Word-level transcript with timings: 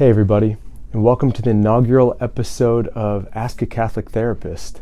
Hey, 0.00 0.08
everybody, 0.08 0.56
and 0.94 1.04
welcome 1.04 1.30
to 1.30 1.42
the 1.42 1.50
inaugural 1.50 2.16
episode 2.20 2.88
of 2.88 3.28
Ask 3.34 3.60
a 3.60 3.66
Catholic 3.66 4.08
Therapist. 4.08 4.80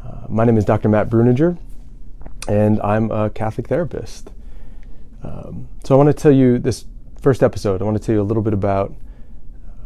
Uh, 0.00 0.26
my 0.28 0.44
name 0.44 0.56
is 0.56 0.64
Dr. 0.64 0.88
Matt 0.88 1.10
Breuninger, 1.10 1.58
and 2.46 2.80
I'm 2.80 3.10
a 3.10 3.30
Catholic 3.30 3.66
therapist. 3.66 4.30
Um, 5.24 5.66
so, 5.82 5.92
I 5.92 5.98
want 5.98 6.16
to 6.16 6.22
tell 6.22 6.30
you 6.30 6.60
this 6.60 6.84
first 7.20 7.42
episode, 7.42 7.82
I 7.82 7.84
want 7.84 7.96
to 7.96 8.00
tell 8.06 8.14
you 8.14 8.20
a 8.20 8.22
little 8.22 8.44
bit 8.44 8.52
about 8.52 8.94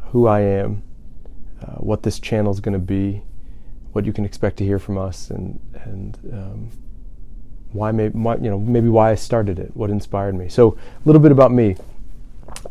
who 0.09 0.27
I 0.27 0.41
am, 0.41 0.83
uh, 1.63 1.77
what 1.77 2.03
this 2.03 2.21
channel 2.21 2.53
is 2.53 2.61
going 2.61 2.75
to 2.75 2.79
be, 2.79 3.23
what 3.93 4.05
you 4.05 4.13
can 4.13 4.27
expect 4.27 4.59
to 4.59 4.67
hear 4.67 4.79
from 4.79 4.99
us, 4.99 5.31
and, 5.31 5.59
and 5.85 6.19
um, 6.31 6.71
why, 7.73 7.91
may, 7.91 8.11
why, 8.11 8.35
you 8.35 8.51
know, 8.51 8.59
maybe 8.59 8.91
why 8.91 9.13
I 9.13 9.15
started 9.15 9.59
it, 9.59 9.75
what 9.75 9.89
inspired 9.89 10.35
me. 10.35 10.51
So, 10.51 10.77
a 10.77 11.07
little 11.07 11.23
bit 11.23 11.33
about 11.33 11.53
me. 11.53 11.77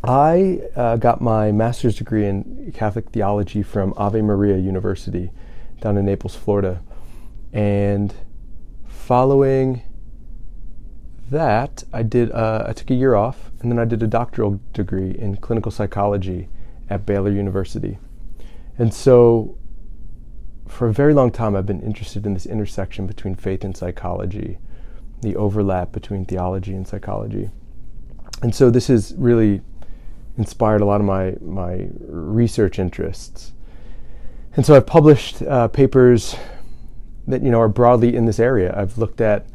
I 0.04 0.62
uh, 0.76 0.96
got 0.96 1.20
my 1.20 1.52
master's 1.52 1.96
degree 1.96 2.26
in 2.26 2.72
Catholic 2.74 3.10
theology 3.10 3.62
from 3.62 3.94
Ave 3.96 4.20
Maria 4.22 4.56
University 4.56 5.30
down 5.80 5.96
in 5.96 6.04
Naples, 6.04 6.34
Florida. 6.34 6.82
And 7.52 8.14
following 8.86 9.82
that, 11.30 11.84
I 11.92 12.02
did 12.02 12.30
uh, 12.32 12.64
I 12.68 12.72
took 12.72 12.90
a 12.90 12.94
year 12.94 13.14
off, 13.14 13.50
and 13.60 13.70
then 13.70 13.78
I 13.78 13.84
did 13.84 14.02
a 14.02 14.06
doctoral 14.06 14.60
degree 14.72 15.14
in 15.18 15.36
clinical 15.36 15.70
psychology 15.70 16.48
at 16.88 17.04
Baylor 17.04 17.30
University. 17.30 17.98
And 18.78 18.92
so, 18.92 19.58
for 20.66 20.88
a 20.88 20.92
very 20.92 21.14
long 21.14 21.30
time, 21.30 21.56
I've 21.56 21.66
been 21.66 21.82
interested 21.82 22.26
in 22.26 22.34
this 22.34 22.46
intersection 22.46 23.06
between 23.06 23.34
faith 23.34 23.64
and 23.64 23.76
psychology, 23.76 24.58
the 25.20 25.36
overlap 25.36 25.92
between 25.92 26.24
theology 26.24 26.74
and 26.74 26.86
psychology. 26.86 27.50
And 28.42 28.54
so, 28.54 28.70
this 28.70 28.88
is 28.88 29.14
really 29.18 29.62
inspired 30.38 30.80
a 30.80 30.84
lot 30.86 31.00
of 31.00 31.06
my 31.06 31.34
my 31.42 31.88
research 31.98 32.78
interests. 32.78 33.52
And 34.56 34.64
so 34.64 34.74
I've 34.74 34.86
published 34.86 35.42
uh, 35.42 35.68
papers 35.68 36.36
that 37.26 37.42
you 37.42 37.50
know 37.50 37.60
are 37.60 37.68
broadly 37.68 38.16
in 38.16 38.24
this 38.24 38.38
area. 38.38 38.74
I've 38.74 38.96
looked 38.96 39.20
at 39.20 39.46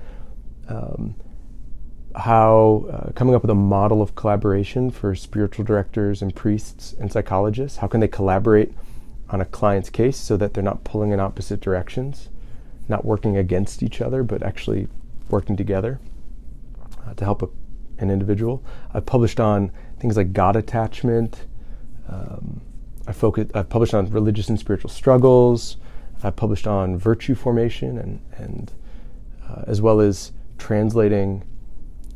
um, 0.67 1.16
how 2.16 2.86
uh, 2.92 3.12
coming 3.14 3.34
up 3.34 3.42
with 3.42 3.50
a 3.50 3.56
model 3.56 4.02
of 4.02 4.14
collaboration 4.16 4.92
for 4.92 5.16
spiritual 5.16 5.66
directors 5.66 6.22
and 6.22 6.36
priests 6.36 6.94
and 7.00 7.12
psychologists. 7.12 7.80
How 7.80 7.88
can 7.88 8.02
they 8.02 8.08
collaborate 8.08 8.73
on 9.30 9.42
a 9.42 9.45
client's 9.45 9.90
case 9.90 10.18
so 10.18 10.38
that 10.38 10.53
they're 10.53 10.64
not 10.64 10.84
pulling 10.84 11.12
in 11.12 11.20
opposite 11.20 11.59
directions, 11.59 12.30
not 12.88 13.03
working 13.03 13.36
against 13.36 13.81
each 13.81 14.02
other, 14.02 14.22
but 14.22 14.44
actually 14.44 14.88
working 15.30 15.58
together 15.58 16.00
uh, 17.08 17.14
to 17.16 17.23
help 17.23 17.42
a, 17.42 17.50
an 17.97 18.12
individual. 18.12 18.64
I've 18.94 19.06
published 19.06 19.40
on 19.40 19.72
things 20.04 20.18
like 20.18 20.34
God 20.34 20.58
attachment. 20.58 21.46
Um, 22.09 22.59
I 23.08 23.14
focus, 23.14 23.48
I've 23.56 23.70
published 23.70 23.94
on 23.94 24.09
religious 24.12 24.50
and 24.50 24.59
spiritual 24.59 24.90
struggles. 24.90 25.78
I've 26.22 26.36
published 26.36 26.68
on 26.68 26.98
virtue 26.98 27.36
formation 27.36 27.98
and, 27.98 28.20
and 28.36 28.72
uh, 29.48 29.64
as 29.66 29.81
well 29.81 30.02
as 30.02 30.34
translating 30.58 31.46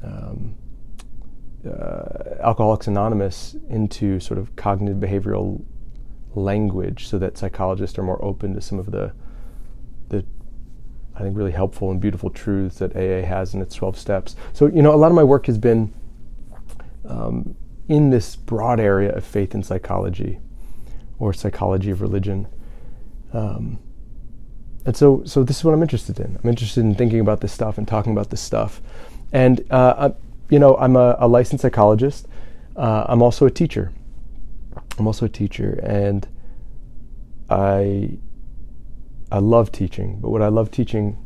um, 0.03 0.55
uh, 1.65 2.35
Alcoholics 2.41 2.87
Anonymous 2.87 3.55
into 3.69 4.19
sort 4.19 4.37
of 4.37 4.53
cognitive 4.57 4.97
behavioral 4.97 5.63
language 6.35 7.07
so 7.07 7.17
that 7.19 7.37
psychologists 7.37 7.97
are 7.97 8.03
more 8.03 8.23
open 8.23 8.53
to 8.53 8.59
some 8.59 8.79
of 8.79 8.91
the, 8.91 9.13
the 10.09 10.25
I 11.15 11.21
think, 11.21 11.37
really 11.37 11.51
helpful 11.51 11.89
and 11.89 12.01
beautiful 12.01 12.29
truths 12.29 12.79
that 12.79 12.97
AA 12.97 13.25
has 13.25 13.53
in 13.53 13.61
its 13.61 13.75
12 13.75 13.97
steps. 13.97 14.35
So, 14.51 14.65
you 14.65 14.81
know, 14.81 14.93
a 14.93 14.97
lot 14.97 15.07
of 15.07 15.15
my 15.15 15.23
work 15.23 15.45
has 15.45 15.57
been 15.57 15.93
um, 17.05 17.55
in 17.87 18.09
this 18.09 18.35
broad 18.35 18.79
area 18.79 19.13
of 19.15 19.23
faith 19.23 19.53
and 19.53 19.65
psychology 19.65 20.39
or 21.19 21.33
psychology 21.33 21.89
of 21.89 22.01
religion. 22.01 22.47
Um, 23.33 23.79
and 24.85 24.95
so, 24.95 25.23
so 25.25 25.43
this 25.43 25.57
is 25.57 25.63
what 25.63 25.73
I'm 25.73 25.81
interested 25.81 26.19
in. 26.19 26.39
I'm 26.41 26.49
interested 26.49 26.81
in 26.81 26.95
thinking 26.95 27.19
about 27.19 27.41
this 27.41 27.51
stuff 27.51 27.77
and 27.77 27.87
talking 27.87 28.11
about 28.11 28.29
this 28.29 28.41
stuff. 28.41 28.81
And, 29.31 29.65
uh, 29.71 30.09
I, 30.09 30.13
you 30.49 30.59
know, 30.59 30.77
I'm 30.77 30.95
a, 30.95 31.15
a 31.19 31.27
licensed 31.27 31.61
psychologist. 31.61 32.27
Uh, 32.75 33.05
I'm 33.09 33.21
also 33.21 33.45
a 33.45 33.51
teacher. 33.51 33.91
I'm 34.97 35.07
also 35.07 35.25
a 35.25 35.29
teacher, 35.29 35.79
and 35.83 36.27
I, 37.49 38.17
I 39.31 39.39
love 39.39 39.71
teaching. 39.71 40.19
But 40.19 40.29
what 40.29 40.41
I 40.41 40.47
love 40.47 40.71
teaching 40.71 41.17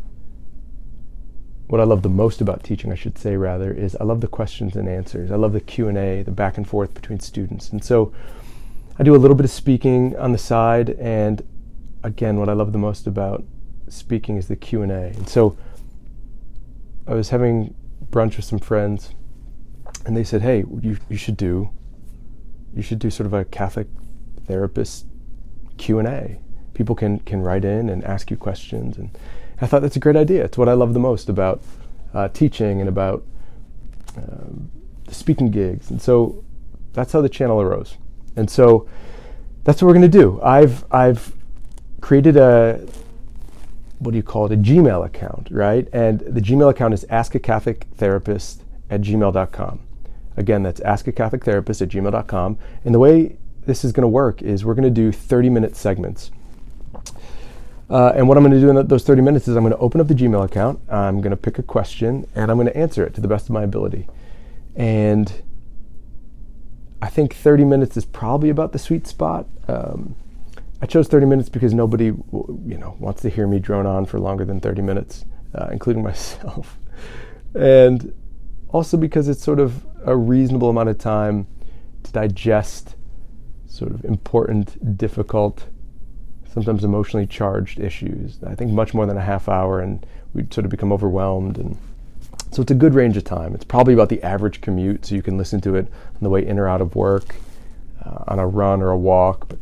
what 1.72 1.80
I 1.80 1.86
love 1.86 2.02
the 2.02 2.10
most 2.10 2.42
about 2.42 2.66
teaching, 2.66 2.92
I 2.92 2.96
should 2.96 3.18
say 3.18 3.38
rather, 3.38 3.72
is 3.72 3.96
I 3.96 4.04
love 4.04 4.20
the 4.20 4.28
questions 4.28 4.76
and 4.76 4.90
answers. 4.90 5.32
I 5.32 5.38
love 5.38 5.54
the 5.54 5.62
Q&A, 5.62 6.22
the 6.22 6.30
back 6.30 6.58
and 6.58 6.68
forth 6.68 6.94
between 6.94 7.22
students. 7.22 7.70
And 7.70 7.82
so 7.82 8.12
I 9.00 9.04
do 9.04 9.16
a 9.16 9.22
little 9.24 9.38
bit 9.38 9.46
of 9.46 9.52
speaking 9.52 10.14
on 10.18 10.34
the 10.34 10.38
side 10.38 10.90
and 11.00 11.42
again, 12.04 12.36
what 12.36 12.50
I 12.50 12.54
love 12.54 12.74
the 12.74 12.78
most 12.78 13.08
about 13.08 13.46
speaking 13.88 14.36
is 14.36 14.50
the 14.50 14.58
Q&A. 14.58 15.12
And 15.12 15.30
so 15.30 15.56
I 17.08 17.14
was 17.14 17.30
having 17.30 17.74
brunch 18.10 18.36
with 18.36 18.44
some 18.44 18.60
friends 18.60 19.16
and 20.06 20.18
they 20.18 20.26
said, 20.26 20.42
"Hey, 20.42 20.66
you 20.82 20.98
you 21.08 21.16
should 21.16 21.38
do 21.38 21.70
you 22.76 22.82
should 22.82 23.00
do 23.00 23.10
sort 23.10 23.28
of 23.28 23.34
a 23.34 23.46
Catholic 23.46 23.88
therapist 24.46 25.06
Q&A. 25.78 26.42
People 26.74 26.96
can 26.96 27.20
can 27.20 27.42
write 27.42 27.64
in 27.64 27.88
and 27.88 28.04
ask 28.04 28.30
you 28.30 28.36
questions 28.36 28.98
and 28.98 29.18
I 29.62 29.68
thought 29.68 29.82
that's 29.82 29.96
a 29.96 30.00
great 30.00 30.16
idea. 30.16 30.44
It's 30.44 30.58
what 30.58 30.68
I 30.68 30.74
love 30.74 30.94
the 30.94 31.00
most 31.00 31.30
about 31.30 31.62
uh, 32.14 32.28
teaching 32.30 32.80
and 32.80 32.90
about 32.90 33.24
um, 34.18 34.72
speaking 35.10 35.52
gigs. 35.52 35.92
And 35.92 36.02
so 36.02 36.44
that's 36.94 37.14
how 37.14 37.22
the 37.22 37.30
channel 37.30 37.62
arose. 37.62 37.98
And 38.36 38.50
so 38.50 38.90
that's 39.64 39.82
what 39.82 39.88
we're 39.88 39.94
going 39.94 40.12
to 40.12 40.18
do. 40.18 40.42
I've 40.42 40.84
I've 40.92 41.34
created 42.02 42.38
a 42.38 42.86
what 44.00 44.12
do 44.12 44.18
you 44.18 44.24
call 44.24 44.48
it? 44.48 44.52
A 44.52 44.58
Gmail 44.58 45.06
account, 45.06 45.48
right? 45.52 45.88
And 45.94 46.22
the 46.22 46.42
Gmail 46.42 46.72
account 46.72 46.96
is 46.96 47.06
ask 47.10 47.36
a 47.36 47.40
Catholic 47.40 47.86
therapist 47.96 48.64
at 48.90 49.02
gmail.com. 49.02 49.80
Again, 50.38 50.64
that's 50.64 50.80
ask 50.82 51.08
a 51.08 51.12
Catholic 51.12 51.46
therapist 51.46 51.84
at 51.84 51.90
gmail.com. 51.90 52.58
And 52.84 52.96
the 52.96 53.00
way 53.00 53.38
this 53.68 53.86
is 53.86 53.92
going 53.92 54.02
to 54.02 54.08
work 54.08 54.42
is 54.42 54.66
we're 54.66 54.74
going 54.74 54.84
to 54.84 54.90
do 54.90 55.12
30 55.12 55.52
minute 55.52 55.76
segments. 55.76 56.32
Uh, 57.92 58.14
and 58.16 58.26
what 58.26 58.38
I'm 58.38 58.44
going 58.44 58.54
to 58.54 58.60
do 58.62 58.70
in 58.70 58.88
those 58.88 59.04
30 59.04 59.22
minutes 59.22 59.50
is 59.50 59.58
I'm 59.58 59.64
going 59.64 59.74
to 59.74 59.80
open 59.80 60.00
up 60.00 60.08
the 60.08 60.14
Gmail 60.14 60.46
account, 60.46 60.80
I'm 60.90 61.20
going 61.20 61.32
to 61.32 61.38
pick 61.38 61.60
a 61.60 61.64
question, 61.64 62.26
and 62.36 62.50
I'm 62.50 62.56
going 62.56 62.68
to 62.68 62.78
answer 62.78 63.06
it 63.06 63.14
to 63.16 63.22
the 63.22 63.28
best 63.28 63.48
of 63.48 63.52
my 63.52 63.64
ability. 63.64 64.08
And 64.78 65.44
I 67.02 67.10
think 67.10 67.36
30 67.36 67.66
minutes 67.66 67.98
is 67.98 68.06
probably 68.06 68.50
about 68.50 68.72
the 68.72 68.80
sweet 68.80 69.08
spot. 69.08 69.46
Um, 69.68 70.16
I 70.82 70.86
chose 70.86 71.10
30 71.10 71.26
minutes 71.26 71.50
because 71.50 71.74
nobody, 71.74 72.06
you 72.06 72.78
know, 72.80 72.96
wants 72.98 73.24
to 73.24 73.30
hear 73.30 73.46
me 73.46 73.60
drone 73.60 73.86
on 73.86 74.06
for 74.06 74.22
longer 74.22 74.46
than 74.46 74.62
30 74.62 74.82
minutes, 74.82 75.26
uh, 75.54 75.68
including 75.70 76.02
myself. 76.12 76.80
and 77.54 78.14
also 78.70 78.96
because 78.96 79.28
it's 79.28 79.44
sort 79.44 79.60
of 79.60 79.86
a 80.06 80.16
reasonable 80.16 80.70
amount 80.70 80.88
of 80.88 80.98
time 80.98 81.46
to 82.04 82.12
digest 82.14 82.96
sort 83.68 83.92
of 83.92 84.06
important, 84.06 84.98
difficult 84.98 85.68
sometimes 86.54 86.84
emotionally 86.84 87.26
charged 87.26 87.80
issues. 87.80 88.38
I 88.46 88.56
think 88.56 88.72
much 88.72 88.94
more 88.94 89.06
than 89.06 89.18
a 89.18 89.22
half 89.22 89.48
hour, 89.48 89.80
and 89.80 90.06
we'd 90.34 90.54
sort 90.54 90.66
of 90.66 90.72
become 90.72 90.92
overwhelmed. 90.92 91.58
And 91.58 91.78
so 92.52 92.62
it's 92.62 92.72
a 92.72 92.76
good 92.76 92.94
range 92.94 93.18
of 93.18 93.24
time. 93.24 93.56
It's 93.56 93.64
probably 93.64 93.94
about 93.94 94.10
the 94.10 94.22
average 94.24 94.62
commute, 94.62 95.06
so 95.06 95.16
you 95.16 95.22
can 95.22 95.38
listen 95.38 95.62
to 95.62 95.76
it 95.76 95.88
on 95.88 96.20
the 96.22 96.30
way 96.30 96.46
in 96.46 96.60
or 96.60 96.68
out 96.68 96.82
of 96.82 96.96
work, 96.96 97.36
uh, 98.06 98.26
on 98.28 98.40
a 98.40 98.48
run 98.48 98.82
or 98.82 98.92
a 98.92 98.98
walk. 98.98 99.48
But, 99.48 99.60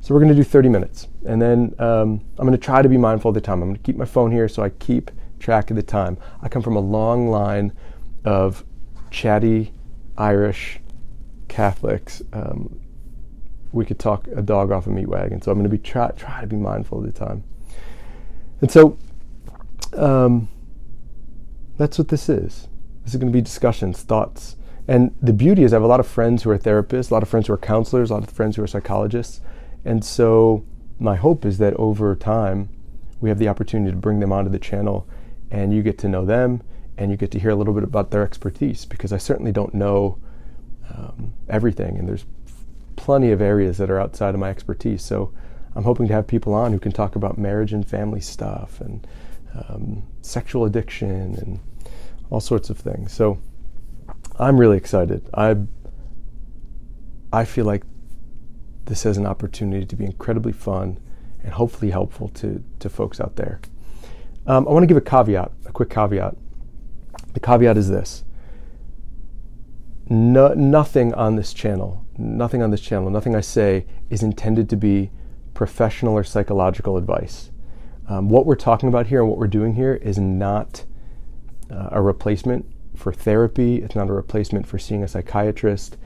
so 0.00 0.14
we're 0.14 0.20
going 0.20 0.32
to 0.32 0.36
do 0.36 0.44
30 0.44 0.70
minutes, 0.70 1.08
and 1.26 1.42
then 1.42 1.74
um, 1.78 2.22
I'm 2.38 2.46
going 2.46 2.52
to 2.52 2.58
try 2.58 2.80
to 2.80 2.88
be 2.88 2.96
mindful 2.96 3.28
of 3.28 3.34
the 3.34 3.40
time. 3.42 3.62
I'm 3.62 3.68
going 3.68 3.76
to 3.76 3.82
keep 3.82 3.96
my 3.96 4.06
phone 4.06 4.32
here 4.32 4.48
so 4.48 4.62
I 4.62 4.70
keep 4.70 5.10
track 5.38 5.70
of 5.70 5.76
the 5.76 5.82
time. 5.82 6.16
I 6.40 6.48
come 6.48 6.62
from 6.62 6.76
a 6.76 6.80
long 6.80 7.28
line 7.28 7.72
of 8.24 8.64
chatty 9.10 9.74
Irish 10.16 10.80
Catholics. 11.48 12.22
Um, 12.32 12.79
we 13.72 13.84
could 13.84 13.98
talk 13.98 14.26
a 14.34 14.42
dog 14.42 14.72
off 14.72 14.86
a 14.86 14.90
meat 14.90 15.08
wagon. 15.08 15.40
So 15.40 15.50
I'm 15.50 15.58
going 15.58 15.70
to 15.70 15.76
be 15.76 15.82
try 15.82 16.10
try 16.12 16.40
to 16.40 16.46
be 16.46 16.56
mindful 16.56 16.98
of 16.98 17.06
the 17.06 17.12
time. 17.12 17.44
And 18.60 18.70
so 18.70 18.98
um, 19.94 20.48
that's 21.78 21.98
what 21.98 22.08
this 22.08 22.28
is. 22.28 22.68
This 23.04 23.14
is 23.14 23.20
going 23.20 23.32
to 23.32 23.36
be 23.36 23.40
discussions, 23.40 24.02
thoughts. 24.02 24.56
And 24.86 25.14
the 25.22 25.32
beauty 25.32 25.62
is 25.62 25.72
I 25.72 25.76
have 25.76 25.82
a 25.82 25.86
lot 25.86 26.00
of 26.00 26.06
friends 26.06 26.42
who 26.42 26.50
are 26.50 26.58
therapists, 26.58 27.10
a 27.10 27.14
lot 27.14 27.22
of 27.22 27.28
friends 27.28 27.46
who 27.46 27.52
are 27.52 27.58
counselors, 27.58 28.10
a 28.10 28.14
lot 28.14 28.24
of 28.24 28.30
friends 28.30 28.56
who 28.56 28.62
are 28.62 28.66
psychologists. 28.66 29.40
And 29.84 30.04
so 30.04 30.64
my 30.98 31.16
hope 31.16 31.44
is 31.46 31.58
that 31.58 31.74
over 31.74 32.14
time 32.14 32.68
we 33.20 33.28
have 33.28 33.38
the 33.38 33.48
opportunity 33.48 33.90
to 33.90 33.96
bring 33.96 34.20
them 34.20 34.32
onto 34.32 34.50
the 34.50 34.58
channel 34.58 35.08
and 35.50 35.72
you 35.72 35.82
get 35.82 35.98
to 35.98 36.08
know 36.08 36.24
them 36.24 36.62
and 36.98 37.10
you 37.10 37.16
get 37.16 37.30
to 37.30 37.38
hear 37.38 37.50
a 37.50 37.54
little 37.54 37.72
bit 37.72 37.84
about 37.84 38.10
their 38.10 38.22
expertise 38.22 38.84
because 38.84 39.12
I 39.12 39.18
certainly 39.18 39.52
don't 39.52 39.74
know 39.74 40.18
um, 40.94 41.32
everything 41.48 41.98
and 41.98 42.08
there's 42.08 42.26
plenty 43.00 43.30
of 43.30 43.40
areas 43.40 43.78
that 43.78 43.90
are 43.90 43.98
outside 43.98 44.34
of 44.34 44.40
my 44.40 44.50
expertise. 44.50 45.02
So 45.02 45.32
I'm 45.74 45.84
hoping 45.84 46.06
to 46.08 46.12
have 46.12 46.26
people 46.26 46.52
on 46.52 46.72
who 46.72 46.78
can 46.78 46.92
talk 46.92 47.16
about 47.16 47.38
marriage 47.38 47.72
and 47.72 47.86
family 47.88 48.20
stuff 48.20 48.80
and 48.80 49.06
um, 49.54 50.02
sexual 50.20 50.66
addiction 50.66 51.10
and 51.10 51.60
all 52.28 52.40
sorts 52.40 52.68
of 52.68 52.78
things. 52.78 53.12
So 53.12 53.38
I'm 54.38 54.60
really 54.60 54.76
excited. 54.76 55.28
I 55.32 55.56
I 57.32 57.44
feel 57.44 57.64
like 57.64 57.84
this 58.84 59.04
has 59.04 59.16
an 59.16 59.24
opportunity 59.26 59.86
to 59.86 59.96
be 59.96 60.04
incredibly 60.04 60.52
fun 60.52 60.98
and 61.42 61.52
hopefully 61.54 61.90
helpful 61.90 62.28
to, 62.28 62.62
to 62.80 62.88
folks 62.88 63.20
out 63.20 63.36
there. 63.36 63.60
Um, 64.46 64.66
I 64.68 64.72
want 64.72 64.82
to 64.82 64.88
give 64.88 64.96
a 64.96 65.00
caveat, 65.00 65.52
a 65.64 65.72
quick 65.72 65.90
caveat. 65.90 66.36
The 67.32 67.40
caveat 67.40 67.78
is 67.78 67.88
this 67.88 68.24
no, 70.10 70.52
nothing 70.54 71.14
on 71.14 71.36
this 71.36 71.54
channel, 71.54 72.04
nothing 72.20 72.62
on 72.62 72.70
this 72.70 72.80
channel, 72.80 73.10
nothing 73.10 73.34
I 73.34 73.40
say 73.40 73.86
is 74.10 74.22
intended 74.22 74.68
to 74.70 74.76
be 74.76 75.10
professional 75.54 76.14
or 76.14 76.24
psychological 76.24 76.96
advice. 76.96 77.50
Um, 78.08 78.28
what 78.28 78.46
we're 78.46 78.56
talking 78.56 78.88
about 78.88 79.06
here 79.06 79.20
and 79.20 79.28
what 79.28 79.38
we're 79.38 79.46
doing 79.46 79.74
here 79.74 79.94
is 79.94 80.18
not 80.18 80.84
uh, 81.70 81.88
a 81.92 82.02
replacement 82.02 82.66
for 82.96 83.12
therapy, 83.12 83.76
it's 83.76 83.94
not 83.94 84.10
a 84.10 84.12
replacement 84.12 84.66
for 84.66 84.78
seeing 84.78 85.02
a 85.02 85.08
psychiatrist. 85.08 85.96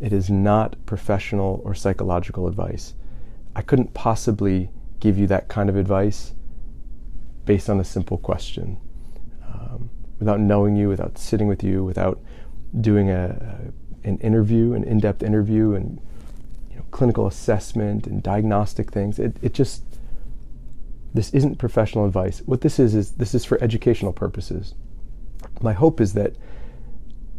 It 0.00 0.12
is 0.12 0.30
not 0.30 0.76
professional 0.86 1.60
or 1.64 1.74
psychological 1.74 2.46
advice. 2.46 2.94
I 3.56 3.62
couldn't 3.62 3.94
possibly 3.94 4.70
give 5.00 5.18
you 5.18 5.26
that 5.28 5.48
kind 5.48 5.68
of 5.68 5.76
advice 5.76 6.34
based 7.44 7.68
on 7.68 7.80
a 7.80 7.84
simple 7.84 8.18
question. 8.18 8.78
Um, 9.44 9.90
without 10.18 10.38
knowing 10.38 10.76
you, 10.76 10.88
without 10.88 11.18
sitting 11.18 11.48
with 11.48 11.64
you, 11.64 11.82
without 11.82 12.20
doing 12.80 13.10
a, 13.10 13.70
a 13.72 13.87
an 14.08 14.18
interview, 14.18 14.72
an 14.72 14.84
in-depth 14.84 15.22
interview, 15.22 15.74
and 15.74 16.00
you 16.70 16.76
know, 16.76 16.84
clinical 16.90 17.26
assessment 17.26 18.06
and 18.06 18.22
diagnostic 18.22 18.90
things. 18.90 19.18
It, 19.18 19.36
it 19.42 19.54
just 19.54 19.82
this 21.14 21.32
isn't 21.32 21.56
professional 21.56 22.04
advice. 22.04 22.42
What 22.44 22.60
this 22.60 22.78
is 22.78 22.94
is 22.94 23.12
this 23.12 23.34
is 23.34 23.44
for 23.44 23.62
educational 23.62 24.12
purposes. 24.12 24.74
My 25.60 25.72
hope 25.72 26.00
is 26.00 26.12
that 26.14 26.36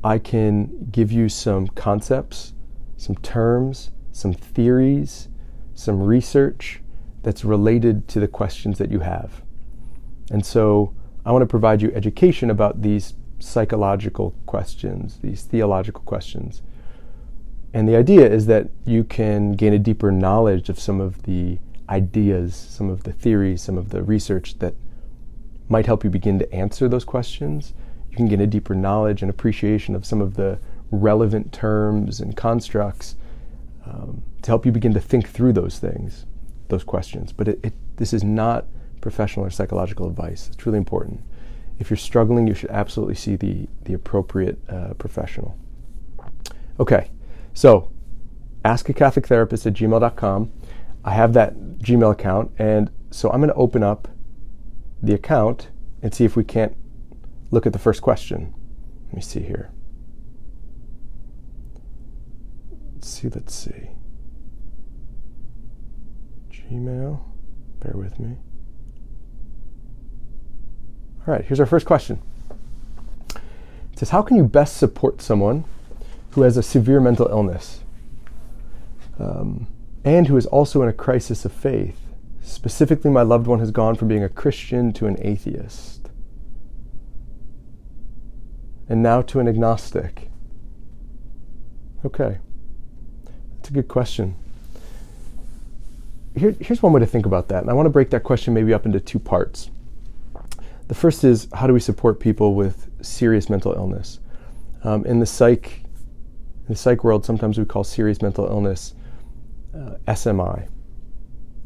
I 0.04 0.18
can 0.18 0.90
give 0.92 1.12
you 1.12 1.30
some 1.30 1.68
concepts, 1.68 2.54
some 2.98 3.16
terms, 3.18 3.92
some 4.12 4.34
theories, 4.34 5.28
some 5.74 6.02
research 6.02 6.82
that's 7.22 7.44
related 7.44 8.08
to 8.10 8.20
the 8.20 8.28
questions 8.28 8.78
that 8.78 8.92
you 8.92 9.00
have. 9.00 9.42
And 10.32 10.46
so 10.46 10.94
I 11.26 11.32
want 11.32 11.42
to 11.42 11.48
provide 11.48 11.82
you 11.82 11.92
education 11.94 12.50
about 12.50 12.82
these 12.82 13.14
psychological 13.40 14.36
questions, 14.46 15.20
these 15.22 15.44
theological 15.44 16.04
questions. 16.04 16.62
And 17.74 17.88
the 17.88 17.96
idea 17.96 18.28
is 18.28 18.48
that 18.48 18.70
you 18.86 19.04
can 19.04 19.54
gain 19.54 19.74
a 19.74 19.80
deeper 19.80 20.12
knowledge 20.12 20.70
of 20.70 20.80
some 20.80 21.00
of 21.00 21.24
the 21.24 21.60
ideas, 21.88 22.56
some 22.56 22.90
of 22.90 23.04
the 23.04 23.14
theories, 23.14 23.62
some 23.62 23.78
of 23.78 23.90
the 23.90 24.04
research 24.04 24.60
that 24.60 24.76
might 25.68 25.86
help 25.86 26.04
you 26.04 26.10
begin 26.10 26.40
to 26.40 26.54
answer 26.54 26.88
those 26.88 27.06
questions 27.06 27.74
you 28.10 28.18
can 28.18 28.28
get 28.28 28.42
a 28.42 28.48
deeper 28.48 28.76
knowledge 28.76 29.22
and 29.22 29.30
appreciation 29.30 29.96
of 29.96 30.06
some 30.06 30.22
of 30.22 30.36
the 30.36 30.60
relevant 30.92 31.54
terms 31.54 32.20
and 32.20 32.36
constructs 32.36 33.16
um, 33.86 34.24
to 34.42 34.52
help 34.52 34.66
you 34.66 34.72
begin 34.72 34.94
to 34.94 35.00
think 35.00 35.30
through 35.30 35.54
those 35.54 35.80
things, 35.80 36.26
those 36.70 36.84
questions. 36.84 37.32
But 37.32 37.48
it, 37.48 37.60
it, 37.64 37.74
this 37.98 38.14
is 38.14 38.24
not 38.24 38.66
professional 39.02 39.46
or 39.46 39.50
psychological 39.50 40.08
advice. 40.08 40.50
It's 40.52 40.66
really 40.66 40.78
important. 40.78 41.22
If 41.80 41.90
you're 41.90 41.98
struggling, 41.98 42.46
you 42.46 42.54
should 42.54 42.70
absolutely 42.70 43.16
see 43.16 43.38
the, 43.38 43.68
the 43.86 43.94
appropriate 43.94 44.60
uh, 44.70 44.94
professional. 44.96 45.58
Okay, 46.80 47.10
so 47.54 47.92
ask 48.66 48.90
a 48.90 48.94
Catholic 48.94 49.28
therapist 49.28 49.66
at 49.66 49.74
gmail.com. 49.74 50.52
I 51.04 51.12
have 51.12 51.34
that 51.34 51.58
Gmail 51.80 52.12
account, 52.12 52.52
and 52.60 52.92
so 53.10 53.32
I'm 53.32 53.40
going 53.40 53.50
to 53.50 53.56
open 53.56 53.84
up 53.84 54.10
the 55.02 55.14
account 55.14 55.70
and 56.02 56.14
see 56.14 56.26
if 56.26 56.36
we 56.36 56.44
can't 56.44 56.76
look 57.52 57.66
at 57.66 57.74
the 57.74 57.80
first 57.80 58.02
question. 58.02 58.54
Let 59.08 59.16
me 59.16 59.22
see 59.22 59.42
here. 59.42 59.72
Let's 62.94 63.08
see, 63.08 63.30
let's 63.30 63.56
see. 63.56 63.90
Gmail, 66.52 67.22
bear 67.80 67.94
with 67.96 68.20
me. 68.20 68.38
All 71.30 71.36
right, 71.36 71.46
here's 71.46 71.60
our 71.60 71.68
first 71.68 71.86
question. 71.86 72.20
It 73.36 74.00
says, 74.00 74.10
How 74.10 74.24
can 74.24 74.36
you 74.36 74.44
best 74.44 74.78
support 74.78 75.22
someone 75.22 75.64
who 76.32 76.42
has 76.42 76.58
a 76.58 76.64
severe 76.64 77.00
mental 77.00 77.28
illness 77.28 77.82
um, 79.20 79.68
and 80.04 80.28
who 80.28 80.38
is 80.38 80.48
also 80.48 80.82
in 80.82 80.90
a 80.90 80.94
crisis 80.94 81.46
of 81.46 81.52
faith? 81.52 82.00
Specifically, 82.42 83.12
my 83.12 83.22
loved 83.22 83.46
one 83.46 83.60
has 83.60 83.70
gone 83.70 83.94
from 83.94 84.08
being 84.08 84.24
a 84.24 84.30
Christian 84.30 84.92
to 84.94 85.06
an 85.06 85.18
atheist 85.20 86.10
and 88.90 89.04
now 89.04 89.22
to 89.22 89.40
an 89.40 89.48
agnostic? 89.48 90.32
Okay, 92.04 92.40
that's 93.58 93.70
a 93.70 93.74
good 93.74 93.88
question. 93.88 94.34
Here, 96.36 96.56
here's 96.60 96.82
one 96.82 96.92
way 96.92 97.02
to 97.02 97.06
think 97.06 97.28
about 97.28 97.50
that, 97.50 97.62
and 97.62 97.70
I 97.70 97.74
want 97.74 97.86
to 97.86 97.92
break 97.92 98.10
that 98.10 98.24
question 98.24 98.56
maybe 98.56 98.74
up 98.74 98.88
into 98.88 99.00
two 99.00 99.20
parts. 99.20 99.70
The 100.90 100.96
first 100.96 101.24
is 101.24 101.48
how 101.54 101.68
do 101.68 101.74
we 101.74 101.80
support 101.80 102.20
people 102.20 102.56
with 102.56 102.90
serious 103.02 103.48
mental 103.48 103.74
illness? 103.74 104.20
Um, 104.84 105.06
in 105.06 105.20
the 105.20 105.26
psych, 105.26 105.84
in 105.84 106.68
the 106.68 106.76
psych 106.76 107.04
world, 107.04 107.24
sometimes 107.24 107.60
we 107.60 107.66
call 107.66 107.84
serious 107.84 108.24
mental 108.24 108.48
illness 108.48 108.96
uh, 109.76 109.98
SMI, 110.08 110.68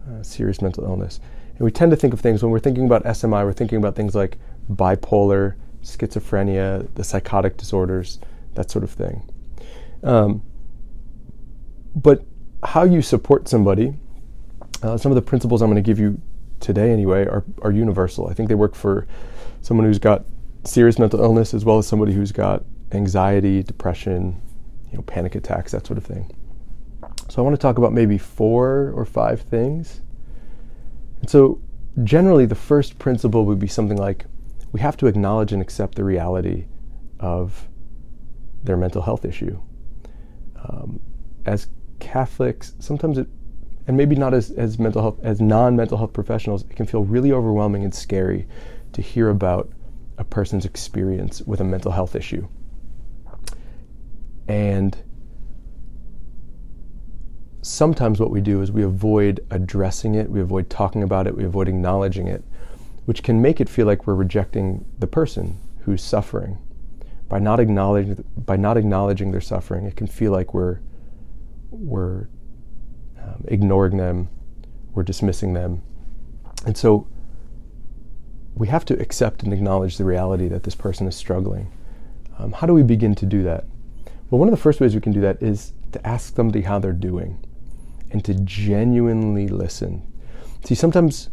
uh, 0.10 0.24
serious 0.24 0.62
mental 0.62 0.84
illness. 0.84 1.22
And 1.52 1.62
we 1.62 1.72
tend 1.72 1.92
to 1.92 1.96
think 1.96 2.14
of 2.14 2.20
things 2.20 2.44
when 2.44 2.52
we're 2.52 2.60
thinking 2.60 2.86
about 2.86 3.06
SMI, 3.06 3.46
we're 3.46 3.54
thinking 3.54 3.78
about 3.78 3.96
things 3.96 4.14
like 4.14 4.38
bipolar, 4.70 5.56
schizophrenia, 5.84 6.94
the 6.96 7.04
psychotic 7.06 7.56
disorders, 7.56 8.20
that 8.56 8.70
sort 8.70 8.84
of 8.84 8.92
thing. 8.92 9.24
Um, 10.04 10.44
but 11.96 12.26
how 12.62 12.84
you 12.84 13.02
support 13.02 13.48
somebody, 13.48 13.94
uh, 14.82 14.98
some 14.98 15.14
of 15.14 15.16
the 15.16 15.22
principles 15.22 15.62
I'm 15.62 15.70
going 15.72 15.82
to 15.82 15.88
give 15.88 15.98
you 15.98 16.20
today 16.64 16.92
anyway 16.92 17.26
are, 17.26 17.44
are 17.62 17.72
universal. 17.72 18.28
I 18.28 18.34
think 18.34 18.50
they 18.50 18.56
work 18.56 18.74
for 18.74 19.06
someone 19.62 19.86
who's 19.86 20.00
got 20.00 20.26
serious 20.64 20.98
mental 20.98 21.22
illness 21.22 21.54
as 21.54 21.66
well 21.66 21.78
as 21.78 21.86
somebody 21.86 22.14
who's 22.14 22.32
got 22.32 22.64
anxiety, 22.94 23.62
depression, 23.62 24.42
you 24.90 24.98
know, 24.98 25.04
panic 25.04 25.36
attacks, 25.36 25.74
that 25.74 25.86
sort 25.86 25.98
of 25.98 26.06
thing. 26.06 26.36
So 27.30 27.42
I 27.42 27.44
want 27.44 27.56
to 27.56 27.62
talk 27.62 27.78
about 27.78 27.94
maybe 27.94 28.18
four 28.18 28.94
or 28.96 29.06
five 29.06 29.42
things. 29.42 30.02
And 31.20 31.30
so 31.30 31.62
generally 32.04 32.46
the 32.46 32.56
first 32.56 32.98
principle 32.98 33.46
would 33.46 33.60
be 33.60 33.68
something 33.68 33.98
like 33.98 34.26
we 34.72 34.80
have 34.80 34.98
to 34.98 35.08
acknowledge 35.08 35.52
and 35.52 35.62
accept 35.62 35.96
the 35.96 36.04
reality 36.04 36.66
of 37.20 37.68
their 38.64 38.78
mental 38.78 39.02
health 39.02 39.26
issue. 39.26 39.60
Um, 40.64 41.00
as 41.46 41.68
Catholics, 42.00 42.74
sometimes 42.80 43.18
it, 43.18 43.28
and 43.88 43.98
maybe 43.98 44.16
not 44.16 44.34
as, 44.34 44.52
as 44.52 44.80
mental 44.80 45.02
health, 45.02 45.20
as 45.24 45.42
non-mental 45.42 45.98
health 45.98 46.14
professionals, 46.14 46.64
it 46.64 46.76
can 46.76 46.86
feel 46.86 47.04
really 47.04 47.32
overwhelming 47.32 47.84
and 47.84 47.94
scary 47.94 48.48
to 48.94 49.02
hear 49.02 49.30
about 49.30 49.72
a 50.18 50.24
person's 50.24 50.66
experience 50.66 51.42
with 51.42 51.60
a 51.60 51.64
mental 51.64 51.92
health 51.92 52.16
issue. 52.16 52.48
And 54.48 54.96
sometimes 57.62 58.20
what 58.20 58.30
we 58.30 58.42
do 58.42 58.62
is 58.62 58.72
we 58.72 58.84
avoid 58.84 59.46
addressing 59.52 60.16
it, 60.16 60.30
we 60.30 60.42
avoid 60.42 60.70
talking 60.70 61.04
about 61.04 61.28
it, 61.28 61.36
we 61.36 61.44
avoid 61.44 61.68
acknowledging 61.68 62.28
it 62.28 62.44
which 63.06 63.24
can 63.24 63.42
make 63.42 63.60
it 63.60 63.70
feel 63.70 63.86
like 63.86 64.08
we're 64.08 64.16
rejecting 64.16 64.86
the 65.00 65.08
person 65.08 65.60
who's 65.82 66.04
suffering. 66.04 66.58
By 67.28 67.40
not 67.40 67.60
acknowledging 67.60 68.24
by 68.38 68.58
not 68.58 68.78
acknowledging 68.78 69.32
their 69.32 69.42
suffering, 69.42 69.86
it 69.86 69.96
can 69.96 70.08
feel 70.08 70.32
like 70.32 70.54
we're 70.54 70.80
we're 71.72 72.28
um, 73.34 73.44
ignoring 73.48 73.98
them, 73.98 74.30
we're 74.94 75.04
dismissing 75.04 75.54
them, 75.54 75.82
and 76.66 76.78
so 76.78 77.08
we 78.56 78.68
have 78.68 78.86
to 78.86 79.00
accept 79.02 79.44
and 79.44 79.52
acknowledge 79.52 79.98
the 79.98 80.06
reality 80.06 80.48
that 80.48 80.64
this 80.64 80.76
person 80.76 81.08
is 81.08 81.16
struggling. 81.16 81.72
Um, 82.38 82.52
how 82.52 82.68
do 82.68 82.74
we 82.74 82.84
begin 82.84 83.16
to 83.16 83.26
do 83.26 83.44
that? 83.44 83.66
Well, 84.30 84.40
one 84.40 84.48
of 84.48 84.52
the 84.52 84.62
first 84.62 84.80
ways 84.80 84.96
we 84.96 85.02
can 85.02 85.12
do 85.12 85.22
that 85.22 85.42
is 85.42 85.74
to 85.92 86.08
ask 86.08 86.36
somebody 86.36 86.62
how 86.62 86.80
they're 86.80 86.92
doing 86.92 87.44
and 88.12 88.24
to 88.26 88.34
genuinely 88.36 89.48
listen. 89.48 90.04
See, 90.64 90.76
sometimes 90.76 91.30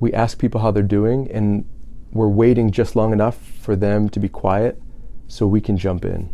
we 0.00 0.12
ask 0.12 0.38
people 0.38 0.60
how 0.60 0.70
they're 0.70 0.82
doing 0.82 1.30
and 1.30 1.64
we're 2.12 2.28
waiting 2.28 2.70
just 2.70 2.96
long 2.96 3.12
enough 3.12 3.36
for 3.36 3.76
them 3.76 4.08
to 4.10 4.20
be 4.20 4.28
quiet 4.28 4.80
so 5.26 5.46
we 5.46 5.60
can 5.60 5.76
jump 5.76 6.04
in. 6.04 6.32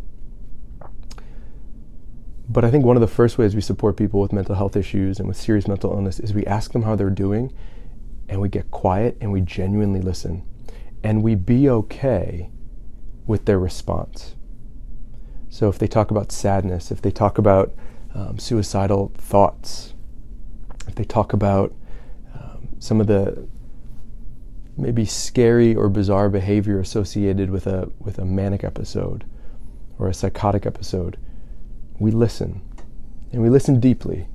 But 2.49 2.65
I 2.65 2.71
think 2.71 2.85
one 2.85 2.97
of 2.97 3.01
the 3.01 3.07
first 3.07 3.39
ways 3.39 3.55
we 3.55 3.61
support 3.61 3.97
people 3.97 4.21
with 4.21 4.33
mental 4.33 4.55
health 4.55 4.77
issues 4.77 5.19
and 5.19 5.27
with 5.27 5.37
serious 5.37 5.67
mental 5.67 5.93
illness 5.93 6.21
is 6.21 6.35
we 6.35 6.45
ask 6.47 6.73
them 6.73 6.83
how 6.83 6.95
they're 6.95 7.11
doing 7.11 7.53
and 8.29 8.41
we 8.41 8.49
get 8.49 8.71
quiet 8.71 9.17
and 9.21 9.33
we 9.33 9.41
genuinely 9.41 10.01
listen. 10.01 10.45
And 11.03 11.23
we 11.23 11.35
be 11.35 11.69
okay 11.69 12.51
with 13.27 13.47
their 13.47 13.59
response. 13.59 14.35
So 15.49 15.69
if 15.69 15.79
they 15.79 15.87
talk 15.87 16.11
about 16.11 16.33
sadness, 16.33 16.91
if 16.91 17.01
they 17.01 17.11
talk 17.11 17.39
about 17.39 17.73
um, 18.15 18.39
suicidal 18.39 19.13
thoughts, 19.17 19.95
if 20.87 20.95
they 20.95 21.05
talk 21.05 21.33
about 21.33 21.75
um, 22.35 22.69
some 22.79 23.01
of 23.01 23.07
the 23.07 23.47
maybe 24.77 25.05
scary 25.05 25.75
or 25.75 25.89
bizarre 25.89 26.29
behavior 26.29 26.81
associated 26.81 27.51
with 27.51 27.67
a 27.67 27.91
with 28.01 28.19
a 28.19 28.25
manic 28.25 28.65
episode 28.65 29.25
or 29.99 30.09
a 30.09 30.15
psychotic 30.15 30.67
episode, 30.67 31.17
we 32.05 32.11
listen. 32.11 32.61
And 33.33 33.43
we 33.43 33.49
listen 33.49 33.81
deeply. 33.81 34.29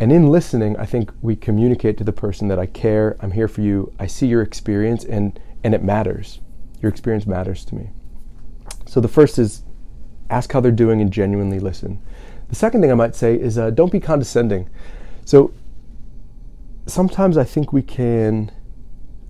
And 0.00 0.10
in 0.12 0.30
listening, 0.30 0.76
I 0.76 0.84
think 0.84 1.12
we 1.22 1.36
communicate 1.36 1.96
to 1.98 2.04
the 2.04 2.12
person 2.12 2.48
that 2.48 2.58
I 2.58 2.66
care, 2.66 3.16
I'm 3.20 3.30
here 3.30 3.46
for 3.46 3.60
you, 3.60 3.92
I 4.00 4.08
see 4.08 4.26
your 4.26 4.42
experience, 4.42 5.04
and, 5.04 5.38
and 5.62 5.74
it 5.74 5.84
matters. 5.84 6.40
Your 6.80 6.90
experience 6.90 7.24
matters 7.24 7.64
to 7.66 7.76
me. 7.76 7.90
So 8.86 9.00
the 9.00 9.08
first 9.08 9.38
is 9.38 9.62
ask 10.28 10.52
how 10.52 10.60
they're 10.60 10.72
doing 10.72 11.00
and 11.00 11.12
genuinely 11.12 11.60
listen. 11.60 12.02
The 12.48 12.56
second 12.56 12.80
thing 12.80 12.90
I 12.90 12.96
might 12.96 13.14
say 13.14 13.36
is 13.36 13.56
uh, 13.56 13.70
don't 13.70 13.92
be 13.92 14.00
condescending. 14.00 14.68
So 15.24 15.54
sometimes 16.86 17.36
I 17.36 17.44
think 17.44 17.72
we 17.72 17.82
can 17.82 18.50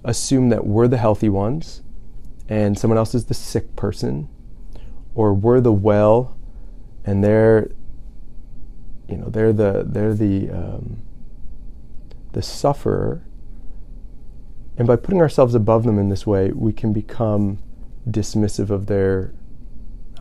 assume 0.04 0.48
that 0.48 0.66
we're 0.66 0.88
the 0.88 0.96
healthy 0.96 1.28
ones 1.28 1.82
and 2.48 2.78
someone 2.78 2.98
else 2.98 3.14
is 3.14 3.26
the 3.26 3.34
sick 3.34 3.76
person, 3.76 4.28
or 5.14 5.34
we're 5.34 5.60
the 5.60 5.72
well 5.72 6.36
and 7.04 7.22
they're 7.22 7.70
you 9.08 9.16
know 9.16 9.28
they're 9.28 9.52
the 9.52 9.84
they're 9.86 10.14
the 10.14 10.50
um, 10.50 11.02
the 12.32 12.42
sufferer. 12.42 13.22
And 14.78 14.86
by 14.86 14.96
putting 14.96 15.20
ourselves 15.20 15.54
above 15.54 15.84
them 15.84 15.98
in 15.98 16.08
this 16.08 16.26
way 16.26 16.50
we 16.50 16.72
can 16.72 16.92
become 16.92 17.62
dismissive 18.08 18.70
of 18.70 18.86
their 18.86 19.34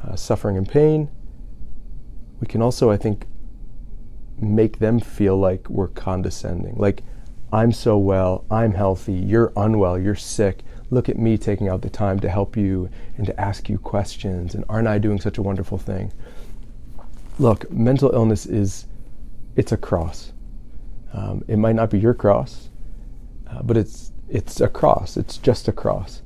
uh, 0.03 0.15
suffering 0.15 0.57
and 0.57 0.67
pain. 0.67 1.09
We 2.39 2.47
can 2.47 2.61
also 2.61 2.89
i 2.91 2.97
think 2.97 3.27
make 4.37 4.79
them 4.79 4.99
feel 4.99 5.37
like 5.37 5.69
we're 5.69 5.87
condescending. 5.87 6.75
Like 6.75 7.03
i'm 7.53 7.71
so 7.71 7.97
well 7.97 8.45
i'm 8.49 8.73
healthy 8.73 9.13
you're 9.13 9.53
unwell 9.55 9.97
you're 9.97 10.15
sick. 10.15 10.63
Look 10.89 11.07
at 11.07 11.17
me 11.17 11.37
taking 11.37 11.69
out 11.69 11.81
the 11.81 11.89
time 11.89 12.19
to 12.19 12.29
help 12.29 12.57
you 12.57 12.89
and 13.15 13.25
to 13.25 13.39
ask 13.39 13.69
you 13.69 13.77
questions 13.77 14.53
and 14.53 14.65
aren't 14.67 14.87
i 14.89 14.97
doing 14.97 15.21
such 15.21 15.37
a 15.37 15.41
wonderful 15.41 15.77
thing 15.77 16.11
look, 17.39 17.71
mental 17.71 18.11
illness 18.13 18.45
is 18.45 18.85
it's 19.55 19.71
a 19.71 19.77
cross. 19.77 20.33
Um, 21.13 21.43
it 21.47 21.57
might 21.57 21.75
not 21.75 21.89
be 21.89 21.99
your 21.99 22.13
cross, 22.13 22.69
uh, 23.49 23.61
but 23.63 23.77
it's 23.77 24.11
it's 24.29 24.61
a 24.61 24.67
cross. 24.67 25.17
It's 25.17 25.37
just 25.37 25.67
a 25.67 25.73
cross, 25.73 26.21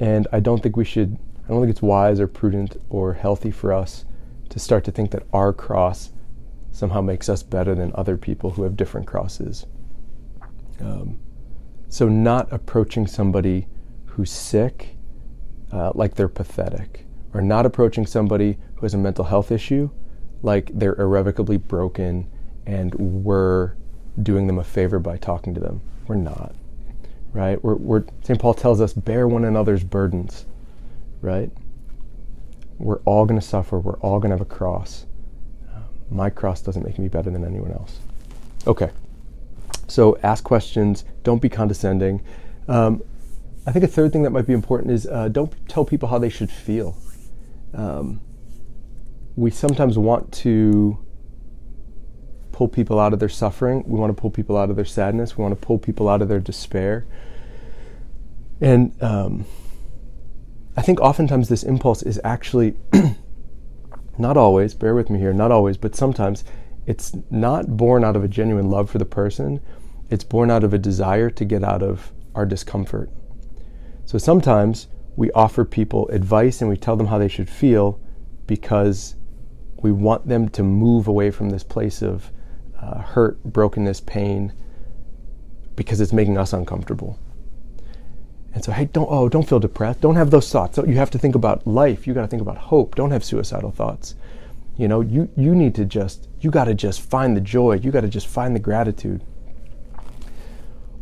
and 0.00 0.26
I 0.32 0.40
don't 0.40 0.62
think 0.62 0.76
we 0.76 0.84
should. 0.84 1.18
I 1.44 1.48
don't 1.48 1.60
think 1.60 1.70
it's 1.70 1.82
wise 1.82 2.20
or 2.20 2.26
prudent 2.26 2.80
or 2.88 3.12
healthy 3.12 3.50
for 3.50 3.72
us 3.72 4.06
to 4.48 4.58
start 4.58 4.84
to 4.84 4.90
think 4.90 5.10
that 5.10 5.24
our 5.32 5.52
cross 5.52 6.10
somehow 6.70 7.02
makes 7.02 7.28
us 7.28 7.42
better 7.42 7.74
than 7.74 7.92
other 7.94 8.16
people 8.16 8.50
who 8.50 8.62
have 8.62 8.76
different 8.76 9.06
crosses. 9.06 9.66
Um, 10.80 11.20
so, 11.88 12.08
not 12.08 12.50
approaching 12.52 13.06
somebody 13.06 13.66
who's 14.06 14.30
sick 14.30 14.96
uh, 15.70 15.92
like 15.94 16.14
they're 16.14 16.28
pathetic, 16.28 17.06
or 17.34 17.42
not 17.42 17.66
approaching 17.66 18.06
somebody 18.06 18.56
who 18.76 18.82
has 18.82 18.94
a 18.94 18.98
mental 18.98 19.24
health 19.24 19.52
issue 19.52 19.90
like 20.44 20.70
they're 20.74 20.94
irrevocably 21.00 21.56
broken 21.56 22.30
and 22.66 22.94
we're 22.94 23.72
doing 24.22 24.46
them 24.46 24.58
a 24.58 24.64
favor 24.64 24.98
by 24.98 25.16
talking 25.16 25.54
to 25.54 25.60
them. 25.60 25.80
We're 26.06 26.16
not, 26.16 26.54
right? 27.32 27.62
We're, 27.64 27.76
we're 27.76 28.04
St. 28.22 28.38
Paul 28.38 28.52
tells 28.52 28.80
us, 28.80 28.92
bear 28.92 29.26
one 29.26 29.44
another's 29.44 29.82
burdens, 29.82 30.44
right? 31.22 31.50
We're 32.78 33.00
all 33.00 33.24
going 33.24 33.40
to 33.40 33.46
suffer. 33.46 33.78
We're 33.78 33.98
all 33.98 34.20
going 34.20 34.30
to 34.30 34.36
have 34.36 34.42
a 34.42 34.44
cross. 34.44 35.06
my 36.10 36.28
cross 36.28 36.60
doesn't 36.60 36.84
make 36.84 36.98
me 36.98 37.08
better 37.08 37.30
than 37.30 37.44
anyone 37.44 37.72
else. 37.72 37.98
Okay. 38.66 38.90
So 39.88 40.18
ask 40.22 40.44
questions. 40.44 41.04
Don't 41.22 41.40
be 41.40 41.48
condescending. 41.48 42.22
Um, 42.68 43.02
I 43.66 43.72
think 43.72 43.84
a 43.84 43.88
third 43.88 44.12
thing 44.12 44.22
that 44.24 44.30
might 44.30 44.46
be 44.46 44.52
important 44.52 44.90
is 44.90 45.06
uh, 45.06 45.28
don't 45.28 45.52
tell 45.68 45.86
people 45.86 46.10
how 46.10 46.18
they 46.18 46.28
should 46.28 46.50
feel. 46.50 46.98
Um, 47.72 48.20
we 49.36 49.50
sometimes 49.50 49.98
want 49.98 50.32
to 50.32 50.98
pull 52.52 52.68
people 52.68 53.00
out 53.00 53.12
of 53.12 53.18
their 53.18 53.28
suffering. 53.28 53.82
We 53.86 53.98
want 53.98 54.16
to 54.16 54.20
pull 54.20 54.30
people 54.30 54.56
out 54.56 54.70
of 54.70 54.76
their 54.76 54.84
sadness. 54.84 55.36
We 55.36 55.42
want 55.42 55.60
to 55.60 55.66
pull 55.66 55.78
people 55.78 56.08
out 56.08 56.22
of 56.22 56.28
their 56.28 56.38
despair. 56.38 57.04
And 58.60 58.94
um, 59.02 59.44
I 60.76 60.82
think 60.82 61.00
oftentimes 61.00 61.48
this 61.48 61.64
impulse 61.64 62.02
is 62.02 62.20
actually, 62.22 62.76
not 64.18 64.36
always, 64.36 64.72
bear 64.74 64.94
with 64.94 65.10
me 65.10 65.18
here, 65.18 65.32
not 65.32 65.50
always, 65.50 65.76
but 65.76 65.96
sometimes 65.96 66.44
it's 66.86 67.16
not 67.28 67.76
born 67.76 68.04
out 68.04 68.14
of 68.14 68.22
a 68.22 68.28
genuine 68.28 68.70
love 68.70 68.88
for 68.88 68.98
the 68.98 69.04
person. 69.04 69.60
It's 70.10 70.24
born 70.24 70.50
out 70.50 70.62
of 70.62 70.72
a 70.72 70.78
desire 70.78 71.30
to 71.30 71.44
get 71.44 71.64
out 71.64 71.82
of 71.82 72.12
our 72.36 72.46
discomfort. 72.46 73.10
So 74.04 74.18
sometimes 74.18 74.86
we 75.16 75.32
offer 75.32 75.64
people 75.64 76.08
advice 76.08 76.60
and 76.60 76.70
we 76.70 76.76
tell 76.76 76.94
them 76.96 77.08
how 77.08 77.18
they 77.18 77.28
should 77.28 77.48
feel 77.48 78.00
because 78.46 79.16
we 79.84 79.92
want 79.92 80.26
them 80.26 80.48
to 80.48 80.62
move 80.62 81.06
away 81.06 81.30
from 81.30 81.50
this 81.50 81.62
place 81.62 82.00
of 82.00 82.32
uh, 82.80 83.02
hurt, 83.02 83.44
brokenness, 83.44 84.00
pain, 84.00 84.50
because 85.76 86.00
it's 86.00 86.12
making 86.12 86.38
us 86.38 86.54
uncomfortable. 86.54 87.18
And 88.54 88.64
so, 88.64 88.72
hey, 88.72 88.86
don't 88.86 89.08
oh, 89.10 89.28
don't 89.28 89.46
feel 89.46 89.60
depressed. 89.60 90.00
Don't 90.00 90.16
have 90.16 90.30
those 90.30 90.50
thoughts. 90.50 90.78
You 90.78 90.94
have 90.94 91.10
to 91.10 91.18
think 91.18 91.34
about 91.34 91.66
life. 91.66 92.06
You 92.06 92.14
got 92.14 92.22
to 92.22 92.28
think 92.28 92.40
about 92.40 92.56
hope. 92.56 92.94
Don't 92.94 93.10
have 93.10 93.22
suicidal 93.22 93.72
thoughts. 93.72 94.14
You 94.78 94.88
know, 94.88 95.02
you 95.02 95.28
you 95.36 95.54
need 95.54 95.74
to 95.74 95.84
just 95.84 96.28
you 96.40 96.50
got 96.50 96.64
to 96.64 96.74
just 96.74 97.02
find 97.02 97.36
the 97.36 97.42
joy. 97.42 97.74
You 97.74 97.90
got 97.90 98.00
to 98.00 98.08
just 98.08 98.26
find 98.26 98.56
the 98.56 98.60
gratitude. 98.60 99.22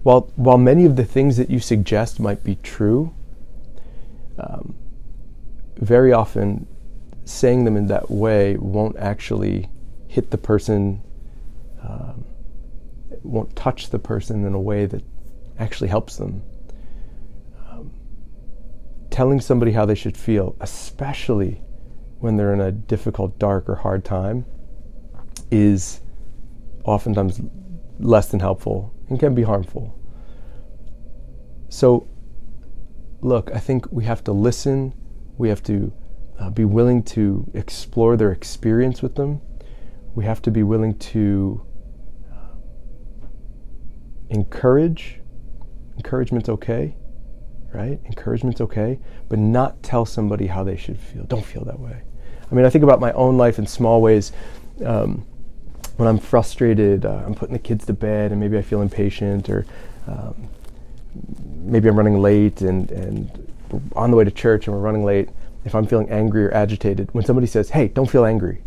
While 0.03 0.33
while 0.35 0.59
many 0.59 0.87
of 0.87 0.97
the 0.97 1.05
things 1.05 1.37
that 1.37 1.51
you 1.51 1.61
suggest 1.61 2.19
might 2.19 2.43
be 2.43 2.57
true, 2.57 3.15
um, 4.39 4.75
very 5.77 6.13
often 6.13 6.67
saying 7.25 7.65
them 7.65 7.77
in 7.77 7.87
that 7.87 8.11
way 8.11 8.57
won't 8.57 8.97
actually 8.97 9.69
hit 10.09 10.31
the 10.31 10.39
person, 10.39 11.03
um, 11.83 12.25
won't 13.23 13.55
touch 13.57 13.91
the 13.91 13.99
person 13.99 14.45
in 14.45 14.55
a 14.55 14.61
way 14.61 14.87
that 14.87 15.03
actually 15.59 15.89
helps 15.89 16.17
them. 16.17 16.43
Um, 17.69 17.93
telling 19.11 19.41
somebody 19.41 19.73
how 19.73 19.87
they 19.87 19.95
should 19.95 20.17
feel, 20.17 20.57
especially 20.61 21.63
when 22.19 22.37
they're 22.37 22.55
in 22.55 22.61
a 22.61 22.73
difficult, 22.73 23.39
dark, 23.39 23.69
or 23.69 23.77
hard 23.77 24.05
time, 24.05 24.45
is 25.51 26.01
oftentimes 26.85 27.41
less 27.99 28.29
than 28.29 28.41
helpful 28.41 28.93
and 29.09 29.19
can 29.19 29.35
be 29.35 29.43
harmful. 29.43 29.99
So, 31.69 32.09
look, 33.21 33.51
I 33.55 33.59
think 33.59 33.91
we 33.91 34.05
have 34.05 34.23
to 34.25 34.33
listen, 34.33 34.95
we 35.39 35.49
have 35.49 35.63
to 35.65 35.93
uh, 36.43 36.51
be 36.51 36.65
willing 36.65 37.03
to 37.03 37.49
explore 37.55 38.17
their 38.17 38.33
experience 38.33 39.01
with 39.01 39.15
them. 39.15 39.41
We 40.15 40.25
have 40.25 40.43
to 40.43 40.51
be 40.51 40.63
willing 40.63 40.99
to 40.99 41.65
uh, 42.33 42.57
encourage. 44.29 45.21
Encouragement's 45.97 46.49
okay, 46.49 46.97
right? 47.73 48.01
Encouragement's 48.07 48.61
okay, 48.61 48.99
but 49.29 49.39
not 49.39 49.83
tell 49.83 50.05
somebody 50.05 50.47
how 50.49 50.65
they 50.65 50.77
should 50.77 50.99
feel. 50.99 51.25
Don't 51.25 51.45
feel 51.45 51.65
that 51.65 51.79
way. 51.79 52.03
I 52.51 52.55
mean, 52.55 52.65
I 52.65 52.71
think 52.71 52.83
about 52.83 52.99
my 52.99 53.13
own 53.13 53.37
life 53.37 53.59
in 53.59 53.67
small 53.67 54.03
ways. 54.03 54.33
Um, 54.85 55.25
when 55.97 56.09
I'm 56.09 56.19
frustrated, 56.19 57.07
uh, 57.07 57.23
I'm 57.25 57.35
putting 57.35 57.53
the 57.53 57.59
kids 57.61 57.87
to 57.87 57.93
bed, 57.93 58.33
and 58.33 58.41
maybe 58.41 58.59
I 58.59 58.63
feel 58.63 58.83
impatient, 58.83 59.49
or 59.49 59.65
um, 60.09 60.49
maybe 61.55 61.89
I'm 61.89 61.97
running 61.97 62.21
late, 62.21 62.63
and, 62.63 62.91
and 62.91 63.53
on 63.95 64.11
the 64.11 64.17
way 64.17 64.25
to 64.25 64.31
church, 64.31 64.67
and 64.67 64.75
we're 64.75 64.83
running 64.83 65.05
late 65.05 65.29
if 65.65 65.75
I'm 65.75 65.87
feeling 65.87 66.11
angry 66.11 66.45
or 66.45 66.55
agitated, 66.55 67.13
when 67.13 67.25
somebody 67.25 67.47
says, 67.47 67.71
"Hey, 67.71 67.89
don't 67.89 68.11
feel 68.11 68.25
angry," 68.25 68.63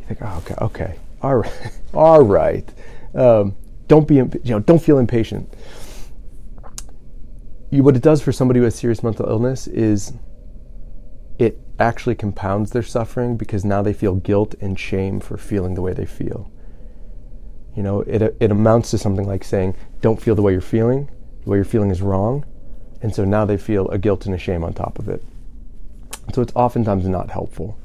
you 0.00 0.06
think, 0.06 0.20
"Oh, 0.22 0.38
okay, 0.38 0.54
okay, 0.60 0.94
all 1.22 1.36
right, 1.36 1.70
all 1.94 2.22
right." 2.22 2.68
Um, 3.14 3.56
don't 3.86 4.08
be, 4.08 4.16
you 4.16 4.30
know, 4.44 4.60
don't 4.60 4.82
feel 4.82 4.98
impatient. 4.98 5.52
You, 7.70 7.82
what 7.82 7.96
it 7.96 8.02
does 8.02 8.22
for 8.22 8.32
somebody 8.32 8.60
with 8.60 8.74
serious 8.74 9.02
mental 9.02 9.28
illness 9.28 9.66
is 9.66 10.12
it 11.38 11.60
actually 11.78 12.14
compounds 12.14 12.70
their 12.70 12.82
suffering 12.82 13.36
because 13.36 13.64
now 13.64 13.82
they 13.82 13.92
feel 13.92 14.14
guilt 14.14 14.54
and 14.60 14.78
shame 14.78 15.20
for 15.20 15.36
feeling 15.36 15.74
the 15.74 15.82
way 15.82 15.92
they 15.92 16.06
feel. 16.06 16.50
You 17.74 17.82
know, 17.82 18.02
it, 18.02 18.36
it 18.38 18.50
amounts 18.50 18.90
to 18.92 18.98
something 18.98 19.26
like 19.26 19.42
saying, 19.42 19.74
don't 20.00 20.22
feel 20.22 20.34
the 20.34 20.42
way 20.42 20.52
you're 20.52 20.60
feeling, 20.60 21.10
the 21.42 21.50
way 21.50 21.58
you're 21.58 21.64
feeling 21.64 21.90
is 21.90 22.00
wrong. 22.00 22.44
And 23.02 23.14
so 23.14 23.24
now 23.24 23.44
they 23.44 23.56
feel 23.56 23.88
a 23.88 23.98
guilt 23.98 24.26
and 24.26 24.34
a 24.34 24.38
shame 24.38 24.62
on 24.62 24.72
top 24.72 24.98
of 24.98 25.08
it. 25.08 25.22
So 26.32 26.42
it's 26.42 26.52
oftentimes 26.54 27.06
not 27.06 27.30
helpful. 27.30 27.78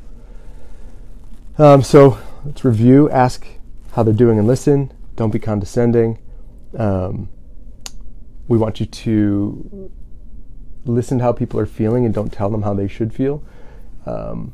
Um, 1.58 1.84
so 1.84 2.18
let's 2.46 2.64
review, 2.64 3.10
ask 3.10 3.46
how 3.92 4.04
they're 4.04 4.14
doing 4.14 4.40
and 4.40 4.48
listen. 4.48 4.94
Don't 5.16 5.32
be 5.32 5.40
condescending. 5.40 6.20
Um, 6.78 7.30
we 8.48 8.58
want 8.58 8.80
you 8.80 8.86
to 8.86 9.92
listen 10.86 11.18
to 11.18 11.24
how 11.24 11.34
people 11.34 11.60
are 11.60 11.66
feeling 11.66 12.06
and 12.06 12.14
don't 12.14 12.32
tell 12.32 12.50
them 12.50 12.62
how 12.62 12.74
they 12.74 12.88
should 12.88 13.14
feel. 13.14 13.44
Um, 14.06 14.54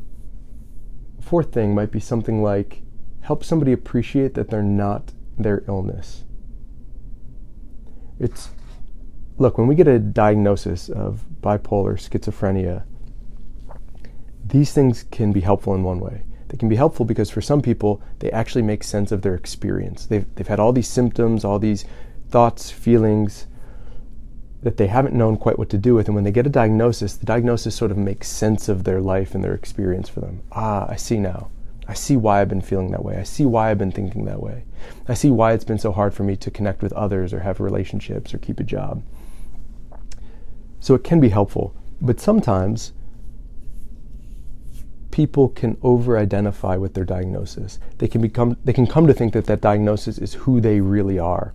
fourth 1.21 1.53
thing 1.53 1.73
might 1.75 1.91
be 1.91 1.99
something 1.99 2.41
like 2.41 2.81
help 3.21 3.43
somebody 3.43 3.71
appreciate 3.71 4.33
that 4.33 4.49
they're 4.49 4.63
not 4.63 5.11
their 5.37 5.63
illness. 5.67 6.23
It's 8.19 8.49
look, 9.37 9.57
when 9.57 9.67
we 9.67 9.75
get 9.75 9.87
a 9.87 9.99
diagnosis 9.99 10.89
of 10.89 11.25
bipolar 11.41 11.97
schizophrenia, 11.97 12.83
these 14.47 14.73
things 14.73 15.03
can 15.11 15.31
be 15.31 15.41
helpful 15.41 15.73
in 15.73 15.83
one 15.83 15.99
way. 15.99 16.23
they 16.49 16.57
can 16.57 16.69
be 16.69 16.75
helpful 16.75 17.05
because 17.05 17.29
for 17.31 17.41
some 17.41 17.61
people, 17.61 18.01
they 18.19 18.31
actually 18.31 18.61
make 18.61 18.83
sense 18.83 19.11
of 19.11 19.23
their 19.23 19.33
experience. 19.33 20.05
They've, 20.05 20.25
they've 20.35 20.47
had 20.47 20.59
all 20.59 20.71
these 20.71 20.87
symptoms, 20.87 21.43
all 21.43 21.57
these 21.57 21.85
thoughts, 22.29 22.69
feelings 22.69 23.47
that 24.61 24.77
they 24.77 24.87
haven't 24.87 25.15
known 25.15 25.37
quite 25.37 25.59
what 25.59 25.69
to 25.69 25.77
do 25.77 25.95
with. 25.95 26.07
And 26.07 26.15
when 26.15 26.23
they 26.23 26.31
get 26.31 26.45
a 26.45 26.49
diagnosis, 26.49 27.17
the 27.17 27.25
diagnosis 27.25 27.75
sort 27.75 27.91
of 27.91 27.97
makes 27.97 28.27
sense 28.27 28.69
of 28.69 28.83
their 28.83 29.01
life 29.01 29.35
and 29.35 29.43
their 29.43 29.53
experience 29.53 30.09
for 30.09 30.21
them. 30.21 30.41
Ah, 30.51 30.87
I 30.89 30.95
see 30.95 31.19
now. 31.19 31.49
I 31.87 31.93
see 31.93 32.17
why 32.17 32.41
I've 32.41 32.49
been 32.49 32.61
feeling 32.61 32.91
that 32.91 33.05
way. 33.05 33.17
I 33.17 33.23
see 33.23 33.45
why 33.45 33.69
I've 33.69 33.77
been 33.77 33.91
thinking 33.91 34.25
that 34.25 34.41
way. 34.41 34.63
I 35.07 35.13
see 35.13 35.29
why 35.29 35.53
it's 35.53 35.63
been 35.63 35.77
so 35.77 35.91
hard 35.91 36.13
for 36.13 36.23
me 36.23 36.35
to 36.37 36.49
connect 36.49 36.81
with 36.81 36.93
others 36.93 37.31
or 37.31 37.41
have 37.41 37.59
relationships 37.59 38.33
or 38.33 38.39
keep 38.39 38.59
a 38.59 38.63
job. 38.63 39.03
So 40.79 40.95
it 40.95 41.03
can 41.03 41.19
be 41.19 41.29
helpful. 41.29 41.75
But 42.01 42.19
sometimes 42.19 42.93
people 45.15 45.47
can 45.47 45.77
over 45.81 46.17
identify 46.17 46.75
with 46.75 46.93
their 46.93 47.05
diagnosis. 47.05 47.79
They 47.99 48.07
can 48.09 48.19
become 48.19 48.57
they 48.65 48.73
can 48.73 48.85
come 48.85 49.07
to 49.07 49.13
think 49.13 49.31
that 49.31 49.45
that 49.45 49.61
diagnosis 49.61 50.17
is 50.17 50.33
who 50.33 50.59
they 50.59 50.81
really 50.81 51.17
are. 51.17 51.53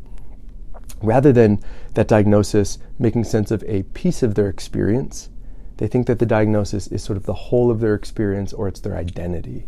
Rather 1.03 1.31
than 1.31 1.63
that 1.93 2.09
diagnosis 2.09 2.79
making 2.99 3.25
sense 3.25 3.51
of 3.51 3.63
a 3.67 3.83
piece 3.83 4.23
of 4.23 4.35
their 4.35 4.49
experience, 4.49 5.29
they 5.77 5.87
think 5.87 6.07
that 6.07 6.19
the 6.19 6.25
diagnosis 6.25 6.87
is 6.87 7.05
sort 7.05 7.19
of 7.19 7.27
the 7.27 7.35
whole 7.35 7.71
of 7.71 7.81
their 7.81 7.95
experience 7.95 8.55
or 8.55 8.67
it's 8.67 8.81
their 8.81 8.97
identity. 8.97 9.67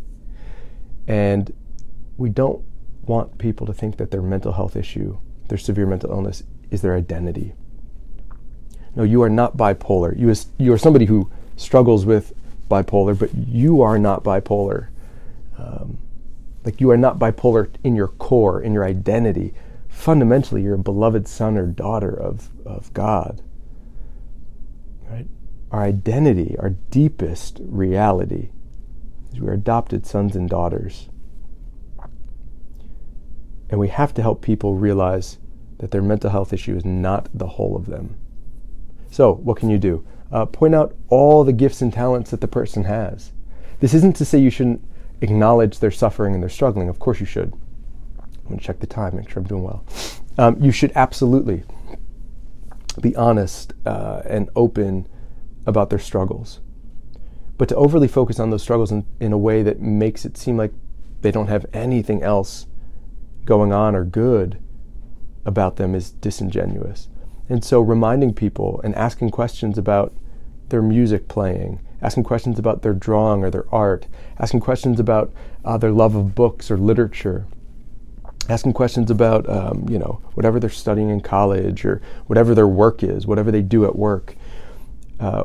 And 1.07 1.53
we 2.17 2.31
don't 2.31 2.65
want 3.03 3.37
people 3.37 3.67
to 3.67 3.75
think 3.75 3.99
that 3.99 4.11
their 4.11 4.23
mental 4.23 4.53
health 4.53 4.75
issue, 4.75 5.19
their 5.49 5.59
severe 5.59 5.87
mental 5.87 6.11
illness, 6.11 6.45
is 6.71 6.81
their 6.81 6.97
identity. 6.97 7.53
No, 8.97 9.03
you 9.03 9.23
are 9.23 9.29
not 9.29 9.59
bipolar. 9.59 10.19
You, 10.19 10.31
is, 10.31 10.47
you 10.57 10.73
are 10.73 10.79
somebody 10.79 11.05
who 11.05 11.31
struggles 11.57 12.07
with 12.07 12.33
bipolar, 12.73 13.19
but 13.19 13.35
you 13.35 13.83
are 13.83 13.99
not 13.99 14.25
bipolar. 14.25 14.89
Um, 15.59 15.99
like 16.65 16.81
you 16.81 16.91
are 16.91 16.97
not 16.97 17.19
bipolar 17.19 17.69
in 17.85 17.95
your 17.95 18.09
core, 18.09 18.63
in 18.63 18.73
your 18.73 18.85
identity. 18.85 19.53
Fundamentally, 19.89 20.63
you're 20.63 20.77
a 20.77 20.79
beloved 20.79 21.29
son 21.29 21.59
or 21.59 21.67
daughter 21.67 22.11
of, 22.11 22.49
of 22.65 22.93
God. 22.95 23.43
Right? 25.11 25.27
Our 25.71 25.83
identity, 25.83 26.57
our 26.59 26.71
deepest 26.71 27.61
reality, 27.63 28.51
is 29.33 29.41
we 29.41 29.49
are 29.49 29.53
adopted 29.53 30.07
sons 30.07 30.35
and 30.35 30.49
daughters. 30.49 31.09
And 33.69 33.79
we 33.79 33.89
have 33.89 34.15
to 34.15 34.23
help 34.23 34.43
people 34.43 34.75
realize 34.75 35.39
that 35.79 35.91
their 35.91 36.03
mental 36.03 36.31
health 36.31 36.53
issue 36.53 36.77
is 36.77 36.85
not 36.85 37.29
the 37.35 37.49
whole 37.49 37.77
of 37.77 37.87
them. 37.87 38.17
So, 39.11 39.35
what 39.35 39.59
can 39.59 39.69
you 39.69 39.79
do? 39.79 40.07
Uh, 40.33 40.47
point 40.47 40.75
out 40.75 40.97
all 41.09 41.45
the 41.45 41.53
gifts 41.53 41.83
and 41.83 41.93
talents 41.93 42.31
that 42.31 42.41
the 42.41 42.49
person 42.49 42.85
has. 42.85 43.33
This 43.81 43.95
isn't 43.95 44.17
to 44.17 44.25
say 44.25 44.39
you 44.39 44.51
shouldn't 44.51 44.83
acknowledge 45.21 45.79
their 45.79 45.91
suffering 45.91 46.35
and 46.35 46.43
their 46.43 46.51
struggling. 46.51 46.89
Of 46.89 46.99
course, 46.99 47.21
you 47.21 47.27
should. 47.27 47.53
I'm 47.53 48.49
going 48.49 48.59
to 48.59 48.65
check 48.65 48.81
the 48.81 48.87
time, 48.87 49.17
make 49.17 49.29
sure 49.29 49.41
I'm 49.41 49.49
doing 49.49 49.63
well. 49.63 49.85
Um, 50.39 50.57
you 50.61 50.73
should 50.73 50.93
absolutely 50.95 51.65
be 53.01 53.15
honest 53.17 53.73
uh, 53.87 54.23
and 54.25 54.51
open 54.57 55.07
about 55.67 55.91
their 55.91 55.99
struggles. 55.99 56.61
But 57.59 57.69
to 57.69 57.77
overly 57.77 58.09
focus 58.09 58.41
on 58.41 58.51
those 58.51 58.63
struggles 58.63 58.91
in, 58.91 59.07
in 59.21 59.33
a 59.33 59.39
way 59.39 59.63
that 59.63 59.81
makes 59.81 60.25
it 60.25 60.37
seem 60.37 60.57
like 60.57 60.73
they 61.21 61.31
don't 61.31 61.47
have 61.47 61.67
anything 61.73 62.23
else 62.23 62.67
going 63.45 63.73
on 63.73 63.95
or 63.95 64.05
good 64.05 64.63
about 65.45 65.77
them 65.77 65.95
is 65.95 66.11
disingenuous. 66.11 67.09
And 67.49 67.65
so 67.65 67.81
reminding 67.81 68.35
people 68.35 68.81
and 68.83 68.95
asking 68.95 69.31
questions 69.31 69.79
about 69.79 70.15
their 70.73 70.83
music 70.83 71.29
playing, 71.29 71.79
asking 72.01 72.25
questions 72.25 72.59
about 72.59 72.83
their 72.83 72.95
drawing 72.95 73.45
or 73.45 73.51
their 73.51 73.73
art, 73.73 74.09
asking 74.41 74.59
questions 74.59 74.99
about 74.99 75.33
uh, 75.65 75.79
their 75.79 75.93
love 75.93 76.17
of 76.17 76.35
books 76.35 76.71
or 76.71 76.77
literature, 76.77 77.47
asking 78.49 78.73
questions 78.73 79.11
about 79.11 79.49
um, 79.49 79.87
you 79.89 79.99
know 79.99 80.21
whatever 80.35 80.59
they're 80.59 80.71
studying 80.71 81.11
in 81.11 81.21
college 81.21 81.85
or 81.85 82.03
whatever 82.27 82.55
their 82.57 82.67
work 82.67 83.05
is, 83.05 83.27
whatever 83.27 83.53
they 83.53 83.63
do 83.63 83.85
at 83.85 83.95
work. 83.95 84.35
Uh, 85.21 85.45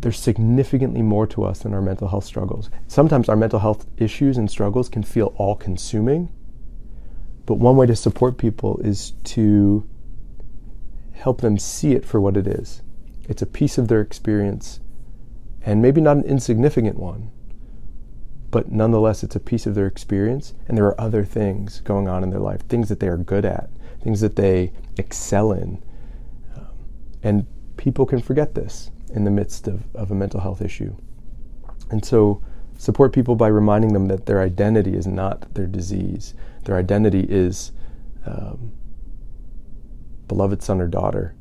there's 0.00 0.18
significantly 0.18 1.00
more 1.00 1.26
to 1.26 1.44
us 1.44 1.60
than 1.60 1.72
our 1.72 1.80
mental 1.80 2.08
health 2.08 2.24
struggles. 2.24 2.68
Sometimes 2.88 3.30
our 3.30 3.36
mental 3.36 3.60
health 3.60 3.86
issues 3.96 4.36
and 4.36 4.50
struggles 4.50 4.90
can 4.90 5.02
feel 5.02 5.32
all 5.38 5.54
consuming, 5.54 6.28
but 7.46 7.54
one 7.54 7.76
way 7.76 7.86
to 7.86 7.96
support 7.96 8.36
people 8.36 8.78
is 8.84 9.12
to 9.24 9.88
help 11.12 11.40
them 11.40 11.56
see 11.56 11.92
it 11.92 12.04
for 12.04 12.20
what 12.20 12.36
it 12.36 12.46
is. 12.46 12.82
It's 13.28 13.42
a 13.42 13.46
piece 13.46 13.78
of 13.78 13.88
their 13.88 14.00
experience, 14.00 14.80
and 15.62 15.80
maybe 15.80 16.00
not 16.00 16.16
an 16.16 16.24
insignificant 16.24 16.98
one, 16.98 17.30
but 18.50 18.70
nonetheless, 18.70 19.24
it's 19.24 19.34
a 19.34 19.40
piece 19.40 19.66
of 19.66 19.74
their 19.74 19.86
experience, 19.86 20.54
and 20.68 20.76
there 20.76 20.86
are 20.86 21.00
other 21.00 21.24
things 21.24 21.80
going 21.80 22.08
on 22.08 22.22
in 22.22 22.30
their 22.30 22.40
life, 22.40 22.66
things 22.68 22.88
that 22.88 23.00
they 23.00 23.08
are 23.08 23.16
good 23.16 23.44
at, 23.44 23.70
things 24.02 24.20
that 24.20 24.36
they 24.36 24.72
excel 24.96 25.52
in. 25.52 25.82
Um, 26.56 26.68
and 27.22 27.46
people 27.76 28.06
can 28.06 28.20
forget 28.20 28.54
this 28.54 28.90
in 29.12 29.24
the 29.24 29.30
midst 29.30 29.66
of, 29.66 29.84
of 29.94 30.10
a 30.10 30.14
mental 30.14 30.40
health 30.40 30.62
issue. 30.62 30.94
And 31.90 32.04
so, 32.04 32.42
support 32.76 33.12
people 33.12 33.34
by 33.36 33.48
reminding 33.48 33.92
them 33.92 34.08
that 34.08 34.26
their 34.26 34.40
identity 34.40 34.94
is 34.94 35.06
not 35.06 35.52
their 35.54 35.66
disease, 35.66 36.34
their 36.64 36.76
identity 36.76 37.26
is. 37.28 37.72
Um, 38.26 38.72
beloved 40.28 40.62
son 40.62 40.80
or 40.80 40.86
daughter, 40.86 41.34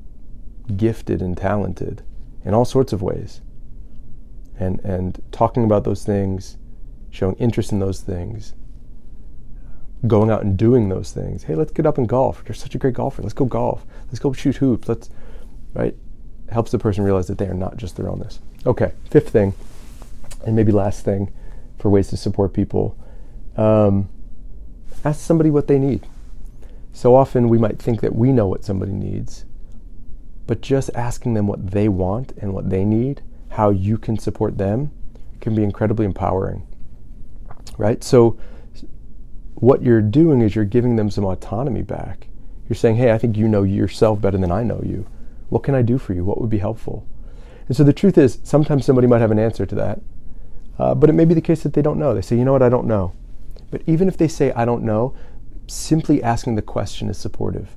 gifted 0.76 1.21
and 1.21 1.38
talented 1.38 2.04
in 2.45 2.54
all 2.54 2.65
sorts 2.65 2.93
of 2.93 3.02
ways. 3.02 3.41
And, 4.60 4.80
and 4.82 5.21
talking 5.32 5.63
about 5.63 5.84
those 5.84 6.04
things, 6.04 6.58
showing 7.10 7.36
interest 7.36 7.71
in 7.71 7.80
those 7.80 8.02
things, 8.02 8.54
going 10.06 10.30
out 10.30 10.43
and 10.43 10.58
doing 10.58 10.89
those 10.89 11.12
things. 11.12 11.43
Hey, 11.43 11.56
let's 11.56 11.71
get 11.71 11.86
up 11.86 11.97
and 11.97 12.08
golf. 12.08 12.43
You're 12.45 12.56
such 12.56 12.76
a 12.76 12.78
great 12.78 12.93
golfer. 12.93 13.21
Let's 13.21 13.34
go 13.34 13.45
golf. 13.45 13.86
Let's 14.08 14.19
go 14.19 14.34
shoot 14.34 14.58
hoops. 14.58 14.88
Let's, 14.88 15.10
right? 15.73 15.95
Helps 16.52 16.71
the 16.71 16.80
person 16.80 17.04
realize 17.04 17.28
that 17.28 17.38
they 17.38 17.47
are 17.47 17.54
not 17.54 17.78
just 17.78 17.95
their 17.95 18.06
illness. 18.06 18.39
Okay, 18.65 18.91
fifth 19.10 19.30
thing, 19.30 19.54
and 20.45 20.56
maybe 20.56 20.71
last 20.71 21.04
thing 21.04 21.34
for 21.80 21.89
ways 21.89 22.10
to 22.10 22.17
support 22.17 22.54
people 22.54 22.97
um, 23.58 24.10
ask 25.04 25.19
somebody 25.19 25.49
what 25.49 25.67
they 25.67 25.80
need. 25.80 26.06
So 26.91 27.15
often 27.15 27.49
we 27.49 27.58
might 27.58 27.80
think 27.80 28.02
that 28.02 28.15
we 28.15 28.32
know 28.32 28.47
what 28.47 28.63
somebody 28.63 28.91
needs, 28.91 29.45
but 30.47 30.62
just 30.62 30.89
asking 30.95 31.34
them 31.34 31.47
what 31.47 31.71
they 31.71 31.88
want 31.88 32.34
and 32.38 32.53
what 32.53 32.69
they 32.69 32.84
need, 32.84 33.21
how 33.49 33.69
you 33.69 33.97
can 33.97 34.17
support 34.17 34.58
them, 34.58 34.91
can 35.41 35.56
be 35.56 35.63
incredibly 35.63 36.06
empowering. 36.06 36.67
Right? 37.77 38.03
So, 38.03 38.38
what 39.56 39.82
you're 39.82 40.01
doing 40.01 40.41
is 40.41 40.56
you're 40.56 40.65
giving 40.65 40.95
them 40.95 41.10
some 41.10 41.23
autonomy 41.23 41.82
back. 41.82 42.27
You're 42.67 42.75
saying, 42.75 42.97
hey, 42.97 43.12
I 43.12 43.17
think 43.17 43.38
you 43.38 43.47
know 43.47 43.63
yourself 43.63 44.19
better 44.19 44.38
than 44.38 44.51
I 44.51 44.63
know 44.63 44.82
you. 44.84 45.08
What 45.49 45.63
can 45.63 45.75
I 45.75 45.82
do 45.82 45.97
for 45.97 46.13
you? 46.13 46.25
What 46.25 46.41
would 46.41 46.49
be 46.49 46.58
helpful? 46.58 47.08
And 47.67 47.77
so 47.77 47.84
the 47.84 47.93
truth 47.93 48.17
is, 48.17 48.39
sometimes 48.43 48.86
somebody 48.86 49.08
might 49.08 49.21
have 49.21 49.32
an 49.32 49.39
answer 49.39 49.65
to 49.65 49.75
that, 49.75 50.01
uh, 50.77 50.95
but 50.95 51.10
it 51.10 51.13
may 51.13 51.25
be 51.25 51.34
the 51.34 51.41
case 51.41 51.63
that 51.63 51.73
they 51.73 51.82
don't 51.82 51.99
know. 51.99 52.13
They 52.13 52.21
say, 52.21 52.38
you 52.38 52.43
know 52.43 52.51
what, 52.51 52.62
I 52.63 52.69
don't 52.69 52.88
know. 52.88 53.13
But 53.71 53.82
even 53.86 54.08
if 54.08 54.17
they 54.17 54.27
say, 54.27 54.51
I 54.51 54.65
don't 54.65 54.84
know, 54.84 55.15
simply 55.67 56.21
asking 56.21 56.56
the 56.56 56.62
question 56.62 57.10
is 57.10 57.17
supportive. 57.17 57.75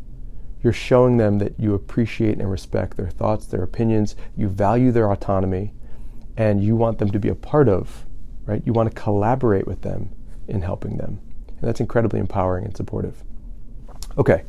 You're 0.63 0.73
showing 0.73 1.17
them 1.17 1.39
that 1.39 1.59
you 1.59 1.75
appreciate 1.75 2.39
and 2.39 2.51
respect 2.51 2.97
their 2.97 3.11
thoughts, 3.11 3.47
their 3.47 3.63
opinions, 3.63 4.17
you 4.37 4.49
value 4.49 4.91
their 4.91 5.11
autonomy, 5.11 5.73
and 6.37 6.63
you 6.63 6.77
want 6.77 6.99
them 6.99 7.11
to 7.11 7.19
be 7.19 7.29
a 7.29 7.35
part 7.35 7.69
of, 7.69 8.05
right? 8.47 8.63
You 8.65 8.73
want 8.73 8.89
to 8.89 9.01
collaborate 9.01 9.67
with 9.67 9.83
them 9.83 10.11
in 10.49 10.63
helping 10.63 10.97
them. 10.97 11.21
And 11.49 11.69
that's 11.69 11.81
incredibly 11.81 12.21
empowering 12.21 12.65
and 12.65 12.77
supportive. 12.77 13.23
Okay, 14.19 14.45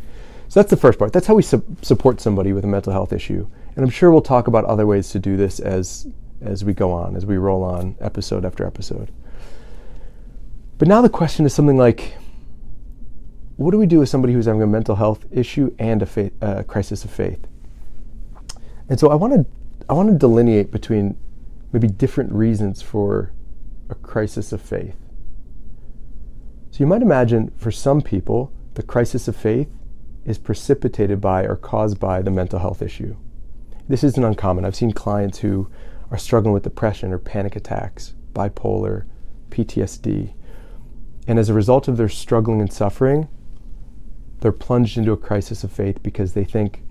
so 0.47 0.59
that's 0.59 0.69
the 0.69 0.77
first 0.77 0.97
part. 0.97 1.13
That's 1.13 1.27
how 1.27 1.35
we 1.35 1.43
su- 1.43 1.63
support 1.81 2.21
somebody 2.21 2.53
with 2.53 2.63
a 2.63 2.67
mental 2.67 2.93
health 2.93 3.13
issue. 3.13 3.47
And 3.75 3.83
I'm 3.83 3.91
sure 3.91 4.11
we'll 4.11 4.21
talk 4.21 4.47
about 4.47 4.65
other 4.65 4.87
ways 4.87 5.09
to 5.11 5.19
do 5.19 5.37
this 5.37 5.59
as, 5.59 6.07
as 6.41 6.65
we 6.65 6.73
go 6.73 6.91
on, 6.91 7.15
as 7.15 7.25
we 7.25 7.37
roll 7.37 7.63
on 7.63 7.95
episode 7.99 8.45
after 8.45 8.65
episode. 8.65 9.11
But 10.77 10.87
now 10.87 11.01
the 11.01 11.09
question 11.09 11.45
is 11.45 11.53
something 11.53 11.77
like 11.77 12.13
what 13.57 13.71
do 13.71 13.77
we 13.77 13.87
do 13.87 13.99
with 13.99 14.09
somebody 14.09 14.33
who's 14.33 14.45
having 14.45 14.61
a 14.61 14.67
mental 14.67 14.95
health 14.95 15.25
issue 15.31 15.75
and 15.79 16.01
a 16.01 16.05
faith, 16.05 16.31
uh, 16.41 16.63
crisis 16.63 17.03
of 17.03 17.11
faith? 17.11 17.45
And 18.87 18.99
so 18.99 19.09
I 19.11 19.15
want 19.15 19.33
to 19.33 19.45
I 19.89 19.93
want 19.93 20.09
to 20.09 20.15
delineate 20.15 20.71
between 20.71 21.17
maybe 21.71 21.87
different 21.87 22.31
reasons 22.31 22.81
for 22.81 23.31
a 23.89 23.95
crisis 23.95 24.51
of 24.51 24.61
faith. 24.61 24.95
So 26.71 26.83
you 26.83 26.87
might 26.87 27.01
imagine 27.01 27.51
for 27.57 27.71
some 27.71 28.01
people 28.01 28.51
the 28.75 28.83
crisis 28.83 29.27
of 29.27 29.35
faith 29.35 29.69
is 30.25 30.37
precipitated 30.37 31.21
by 31.21 31.43
or 31.43 31.55
caused 31.55 31.99
by 31.99 32.21
the 32.21 32.31
mental 32.31 32.59
health 32.59 32.81
issue. 32.81 33.15
This 33.87 34.03
isn't 34.03 34.23
uncommon. 34.23 34.65
I've 34.65 34.75
seen 34.75 34.91
clients 34.91 35.39
who 35.39 35.69
are 36.11 36.17
struggling 36.17 36.53
with 36.53 36.63
depression 36.63 37.13
or 37.13 37.17
panic 37.17 37.55
attacks, 37.55 38.13
bipolar, 38.33 39.05
PTSD. 39.49 40.33
And 41.27 41.39
as 41.39 41.49
a 41.49 41.53
result 41.53 41.87
of 41.87 41.97
their 41.97 42.09
struggling 42.09 42.59
and 42.59 42.71
suffering, 42.71 43.29
they're 44.39 44.51
plunged 44.51 44.97
into 44.97 45.11
a 45.11 45.17
crisis 45.17 45.63
of 45.63 45.71
faith 45.71 46.01
because 46.03 46.33
they 46.33 46.43
think 46.43 46.83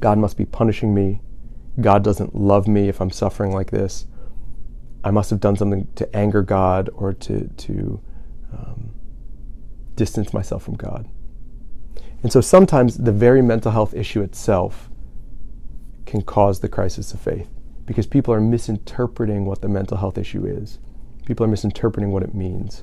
God 0.00 0.18
must 0.18 0.36
be 0.36 0.44
punishing 0.44 0.94
me. 0.94 1.20
God 1.80 2.04
doesn't 2.04 2.34
love 2.36 2.68
me 2.68 2.88
if 2.88 3.00
I'm 3.00 3.10
suffering 3.10 3.52
like 3.52 3.70
this. 3.70 4.06
I 5.02 5.10
must 5.10 5.30
have 5.30 5.40
done 5.40 5.56
something 5.56 5.88
to 5.96 6.16
anger 6.16 6.42
God 6.42 6.90
or 6.94 7.12
to, 7.12 7.48
to 7.48 8.00
um, 8.52 8.94
distance 9.96 10.32
myself 10.32 10.62
from 10.62 10.74
God. 10.74 11.08
And 12.22 12.32
so 12.32 12.40
sometimes 12.40 12.96
the 12.96 13.12
very 13.12 13.42
mental 13.42 13.70
health 13.72 13.94
issue 13.94 14.22
itself 14.22 14.88
can 16.06 16.22
cause 16.22 16.60
the 16.60 16.68
crisis 16.68 17.12
of 17.12 17.20
faith 17.20 17.48
because 17.86 18.06
people 18.06 18.32
are 18.32 18.40
misinterpreting 18.40 19.44
what 19.44 19.60
the 19.60 19.68
mental 19.68 19.98
health 19.98 20.16
issue 20.16 20.46
is. 20.46 20.78
People 21.26 21.44
are 21.44 21.48
misinterpreting 21.48 22.12
what 22.12 22.22
it 22.22 22.34
means. 22.34 22.82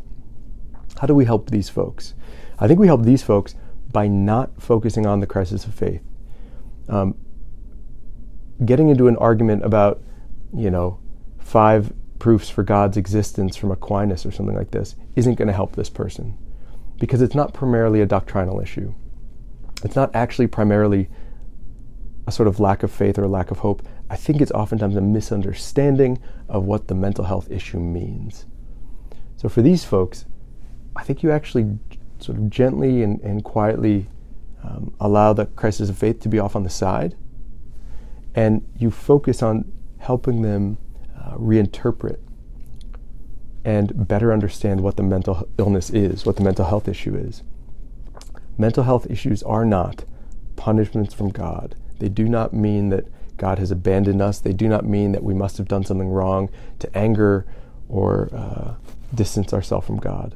How 0.99 1.07
do 1.07 1.15
we 1.15 1.25
help 1.25 1.49
these 1.49 1.69
folks? 1.69 2.13
I 2.61 2.67
think 2.67 2.79
we 2.79 2.87
help 2.87 3.01
these 3.01 3.23
folks 3.23 3.55
by 3.91 4.07
not 4.07 4.61
focusing 4.61 5.07
on 5.07 5.19
the 5.19 5.25
crisis 5.25 5.65
of 5.65 5.73
faith. 5.73 6.03
Um, 6.87 7.15
getting 8.63 8.89
into 8.89 9.07
an 9.07 9.17
argument 9.17 9.65
about, 9.65 10.01
you 10.55 10.69
know, 10.69 10.99
five 11.39 11.91
proofs 12.19 12.49
for 12.49 12.61
God's 12.61 12.97
existence 12.97 13.55
from 13.55 13.71
Aquinas 13.71 14.27
or 14.27 14.31
something 14.31 14.55
like 14.55 14.69
this 14.69 14.95
isn't 15.15 15.35
going 15.35 15.47
to 15.47 15.53
help 15.53 15.75
this 15.75 15.89
person 15.89 16.37
because 16.99 17.21
it's 17.23 17.33
not 17.33 17.51
primarily 17.51 17.99
a 17.99 18.05
doctrinal 18.05 18.61
issue. 18.61 18.93
It's 19.83 19.95
not 19.95 20.15
actually 20.15 20.45
primarily 20.45 21.09
a 22.27 22.31
sort 22.31 22.47
of 22.47 22.59
lack 22.59 22.83
of 22.83 22.91
faith 22.91 23.17
or 23.17 23.23
a 23.23 23.27
lack 23.27 23.49
of 23.49 23.57
hope. 23.59 23.81
I 24.11 24.15
think 24.15 24.39
it's 24.39 24.51
oftentimes 24.51 24.95
a 24.95 25.01
misunderstanding 25.01 26.19
of 26.47 26.65
what 26.65 26.87
the 26.87 26.93
mental 26.93 27.25
health 27.25 27.49
issue 27.49 27.79
means. 27.79 28.45
So 29.35 29.49
for 29.49 29.63
these 29.63 29.83
folks, 29.83 30.25
I 30.95 31.03
think 31.03 31.23
you 31.23 31.31
actually 31.31 31.79
sort 32.23 32.37
of 32.37 32.49
gently 32.49 33.03
and, 33.03 33.19
and 33.21 33.43
quietly 33.43 34.07
um, 34.63 34.93
allow 34.99 35.33
the 35.33 35.45
crisis 35.47 35.89
of 35.89 35.97
faith 35.97 36.19
to 36.21 36.29
be 36.29 36.39
off 36.39 36.55
on 36.55 36.63
the 36.63 36.69
side, 36.69 37.15
and 38.35 38.67
you 38.77 38.91
focus 38.91 39.41
on 39.41 39.71
helping 39.99 40.41
them 40.41 40.77
uh, 41.19 41.35
reinterpret 41.35 42.19
and 43.63 44.07
better 44.07 44.33
understand 44.33 44.81
what 44.81 44.97
the 44.97 45.03
mental 45.03 45.47
illness 45.57 45.89
is, 45.89 46.25
what 46.25 46.35
the 46.35 46.43
mental 46.43 46.65
health 46.65 46.87
issue 46.87 47.15
is. 47.15 47.43
Mental 48.57 48.83
health 48.83 49.09
issues 49.09 49.43
are 49.43 49.65
not 49.65 50.03
punishments 50.55 51.13
from 51.13 51.29
God. 51.29 51.75
They 51.99 52.09
do 52.09 52.27
not 52.27 52.53
mean 52.53 52.89
that 52.89 53.05
God 53.37 53.59
has 53.59 53.71
abandoned 53.71 54.21
us. 54.21 54.39
They 54.39 54.53
do 54.53 54.67
not 54.67 54.85
mean 54.85 55.11
that 55.11 55.23
we 55.23 55.33
must 55.33 55.57
have 55.57 55.67
done 55.67 55.83
something 55.83 56.09
wrong 56.09 56.49
to 56.79 56.97
anger 56.97 57.45
or 57.89 58.29
uh, 58.33 58.75
distance 59.13 59.53
ourselves 59.53 59.85
from 59.85 59.97
God. 59.97 60.35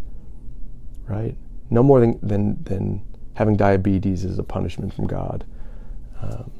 Right? 1.08 1.36
No 1.70 1.84
more 1.84 2.00
than, 2.00 2.20
than, 2.22 2.64
than 2.64 3.02
having 3.34 3.56
diabetes 3.56 4.24
is 4.24 4.40
a 4.40 4.44
punishment 4.44 4.94
from 4.94 5.08
God. 5.08 5.46
Um, 6.22 6.52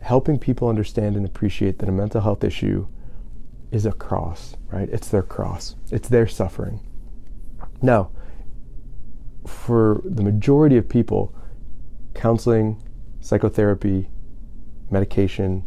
helping 0.00 0.38
people 0.38 0.68
understand 0.68 1.16
and 1.16 1.26
appreciate 1.26 1.78
that 1.78 1.88
a 1.88 1.92
mental 1.92 2.20
health 2.20 2.44
issue 2.44 2.86
is 3.72 3.86
a 3.86 3.92
cross, 3.92 4.56
right? 4.70 4.88
It's 4.90 5.08
their 5.08 5.22
cross, 5.22 5.74
it's 5.90 6.08
their 6.08 6.26
suffering. 6.26 6.80
Now, 7.82 8.10
for 9.46 10.00
the 10.04 10.22
majority 10.22 10.76
of 10.76 10.88
people, 10.88 11.34
counseling, 12.14 12.82
psychotherapy, 13.20 14.08
medication 14.90 15.64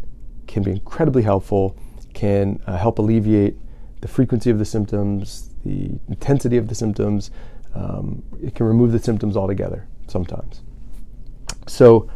can 0.48 0.64
be 0.64 0.72
incredibly 0.72 1.22
helpful, 1.22 1.78
can 2.14 2.62
uh, 2.66 2.78
help 2.78 3.00
alleviate 3.00 3.58
the 4.02 4.08
frequency 4.08 4.50
of 4.50 4.60
the 4.60 4.66
symptoms, 4.66 5.54
the 5.66 5.92
intensity 6.08 6.58
of 6.58 6.68
the 6.68 6.76
symptoms. 6.76 7.32
Um, 7.76 8.24
it 8.42 8.56
can 8.56 8.66
remove 8.66 8.92
the 8.92 9.00
symptoms 9.00 9.38
altogether 9.38 9.88
sometimes. 10.08 10.62
So, 11.68 12.10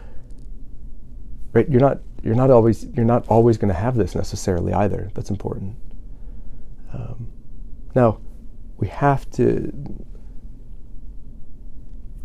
right, 1.54 1.70
you're 1.70 1.82
not 1.82 2.00
you're 2.24 2.36
not 2.36 2.50
always 2.50 2.86
you're 2.86 3.06
not 3.06 3.28
always 3.28 3.58
going 3.58 3.74
to 3.74 3.80
have 3.80 3.96
this 3.96 4.16
necessarily 4.16 4.74
either. 4.74 5.12
That's 5.14 5.30
important. 5.30 5.76
Um, 6.94 7.32
now, 7.96 8.20
we 8.78 8.88
have 8.88 9.30
to. 9.32 9.72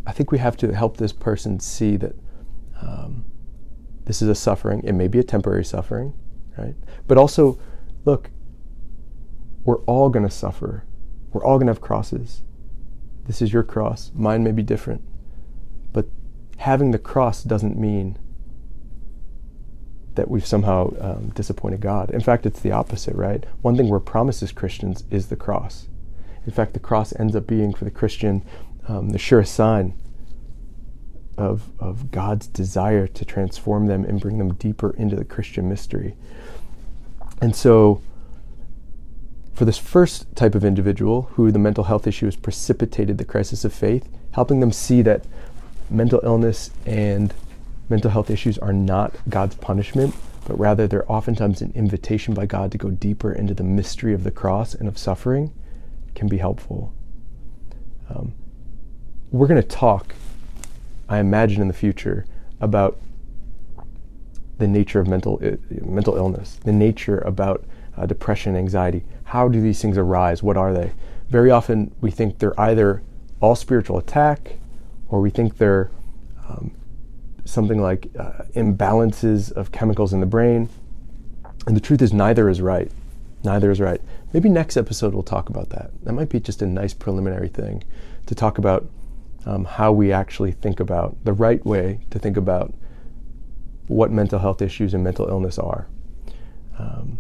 I 0.07 0.13
think 0.13 0.33
we 0.33 0.39
have 0.39 0.57
to 0.59 0.75
help 0.75 0.97
this 0.97 1.13
person 1.13 1.61
see 1.61 1.97
that 1.99 2.15
um, 2.81 3.25
this 4.05 4.23
is 4.23 4.29
a 4.29 4.35
suffering. 4.35 4.81
It 4.85 4.93
may 4.93 5.09
be 5.09 5.19
a 5.19 5.23
temporary 5.23 5.65
suffering, 5.65 6.15
right? 6.57 6.75
But 7.07 7.19
also, 7.19 7.59
look, 8.07 8.31
we're 9.69 9.81
all 9.81 10.09
going 10.09 10.27
to 10.27 10.35
suffer. 10.35 10.83
We're 11.31 11.45
all 11.45 11.59
going 11.59 11.67
to 11.67 11.75
have 11.75 11.83
crosses. 11.83 12.41
This 13.27 13.43
is 13.43 13.53
your 13.53 13.63
cross. 13.63 14.11
Mine 14.15 14.43
may 14.43 14.51
be 14.51 14.63
different. 14.63 15.03
But 15.93 16.07
having 16.57 16.91
the 16.91 16.99
cross 16.99 17.43
doesn't 17.43 17.79
mean 17.79 18.17
that 20.15 20.31
we've 20.31 20.47
somehow 20.47 20.95
um, 20.99 21.33
disappointed 21.35 21.83
God. 21.83 22.09
In 22.09 22.23
fact, 22.23 22.47
it's 22.47 22.61
the 22.61 22.73
opposite, 22.73 23.15
right? 23.15 23.45
One 23.61 23.77
thing 23.77 23.91
we're 23.91 24.01
promised 24.01 24.43
as 24.43 24.53
Christians 24.53 25.05
is 25.11 25.27
the 25.27 25.37
cross. 25.37 25.89
In 26.47 26.53
fact, 26.53 26.73
the 26.73 26.81
cross 26.81 27.13
ends 27.21 27.37
up 27.37 27.47
being 27.47 27.75
for 27.75 27.85
the 27.85 27.91
Christian 27.91 28.43
um, 28.89 29.11
the 29.11 29.19
surest 29.19 29.55
sign 29.55 29.93
of, 31.37 31.71
of 31.79 32.11
God's 32.11 32.47
desire 32.47 33.07
to 33.07 33.25
transform 33.27 33.85
them 33.85 34.07
and 34.07 34.19
bring 34.19 34.39
them 34.39 34.55
deeper 34.55 34.97
into 34.97 35.15
the 35.15 35.27
Christian 35.27 35.69
mystery. 35.69 36.17
And 37.43 37.55
so, 37.55 38.01
for 39.59 39.65
this 39.65 39.77
first 39.77 40.25
type 40.37 40.55
of 40.55 40.65
individual 40.65 41.23
who 41.33 41.51
the 41.51 41.59
mental 41.59 41.83
health 41.83 42.07
issue 42.07 42.27
has 42.27 42.37
precipitated 42.37 43.19
the 43.19 43.25
crisis 43.25 43.65
of 43.65 43.73
faith, 43.73 44.09
helping 44.31 44.61
them 44.61 44.71
see 44.71 45.03
that 45.03 45.25
mental 45.91 46.21
illness 46.23 46.71
and 46.87 47.35
mental 47.89 48.09
health 48.09 48.31
issues 48.31 48.57
are 48.59 48.73
not 48.73 49.17
God's 49.29 49.57
punishment, 49.57 50.15
but 50.47 50.57
rather 50.61 50.87
they're 50.87 51.11
oftentimes 51.11 51.61
an 51.61 51.73
invitation 51.75 52.35
by 52.35 52.47
God 52.47 52.71
to 52.71 52.79
go 52.79 52.91
deeper 52.91 53.33
into 53.33 53.53
the 53.53 53.65
mystery 53.65 54.15
of 54.15 54.23
the 54.23 54.31
cross 54.31 54.75
and 54.75 54.87
of 54.87 54.97
suffering, 54.97 55.53
can 56.15 56.29
be 56.29 56.39
helpful. 56.39 56.95
Um, 58.11 58.35
we're 59.33 59.49
going 59.49 59.61
to 59.61 59.67
talk, 59.67 60.15
I 61.09 61.19
imagine, 61.19 61.63
in 61.63 61.67
the 61.67 61.75
future 61.75 62.27
about 62.61 62.97
the 64.59 64.69
nature 64.69 65.01
of 65.01 65.09
mental 65.09 65.41
uh, 65.45 65.57
mental 65.85 66.17
illness, 66.17 66.61
the 66.63 66.73
nature 66.73 67.19
about 67.19 67.65
uh, 67.97 68.07
depression, 68.07 68.57
anxiety. 68.57 69.05
How 69.29 69.47
do 69.47 69.61
these 69.61 69.83
things 69.83 69.99
arise? 69.99 70.43
What 70.43 70.57
are 70.57 70.73
they? 70.73 70.93
Very 71.29 71.51
often 71.51 71.95
we 72.01 72.11
think 72.11 72.39
they're 72.39 72.59
either 72.59 73.03
all 73.41 73.55
spiritual 73.55 73.99
attack, 73.99 74.59
or 75.09 75.21
we 75.21 75.29
think 75.29 75.59
they're 75.59 75.91
um, 76.49 76.71
something 77.45 77.81
like 77.81 78.09
uh, 78.19 78.45
imbalances 78.57 79.53
of 79.53 79.71
chemicals 79.71 80.15
in 80.15 80.21
the 80.21 80.27
brain. 80.27 80.71
And 81.67 81.77
the 81.77 81.81
truth 81.81 82.01
is, 82.01 82.11
neither 82.11 82.49
is 82.49 82.63
right. 82.63 82.91
Neither 83.45 83.71
is 83.71 83.81
right. 83.81 84.01
Maybe 84.33 84.49
next 84.49 84.79
episode 84.79 85.13
we'll 85.13 85.23
talk 85.23 85.51
about 85.51 85.69
that. 85.71 85.91
That 86.05 86.15
might 86.15 86.31
be 86.31 86.41
just 86.41 86.63
a 86.63 86.67
nice 86.67 86.95
preliminary 86.95 87.49
thing 87.49 87.85
to 88.27 88.35
talk 88.35 88.57
about 88.57 88.89
um, 89.45 89.67
how 89.67 89.93
we 89.93 90.11
actually 90.11 90.53
think 90.53 90.81
about 90.81 91.23
the 91.25 91.35
right 91.35 91.65
way 91.67 92.01
to 92.09 92.19
think 92.19 92.39
about 92.39 92.73
what 93.89 94.11
mental 94.11 94.39
health 94.39 94.63
issues 94.63 94.95
and 94.95 95.05
mental 95.05 95.29
illness 95.29 95.59
are. 95.59 95.87
Um, 96.79 97.19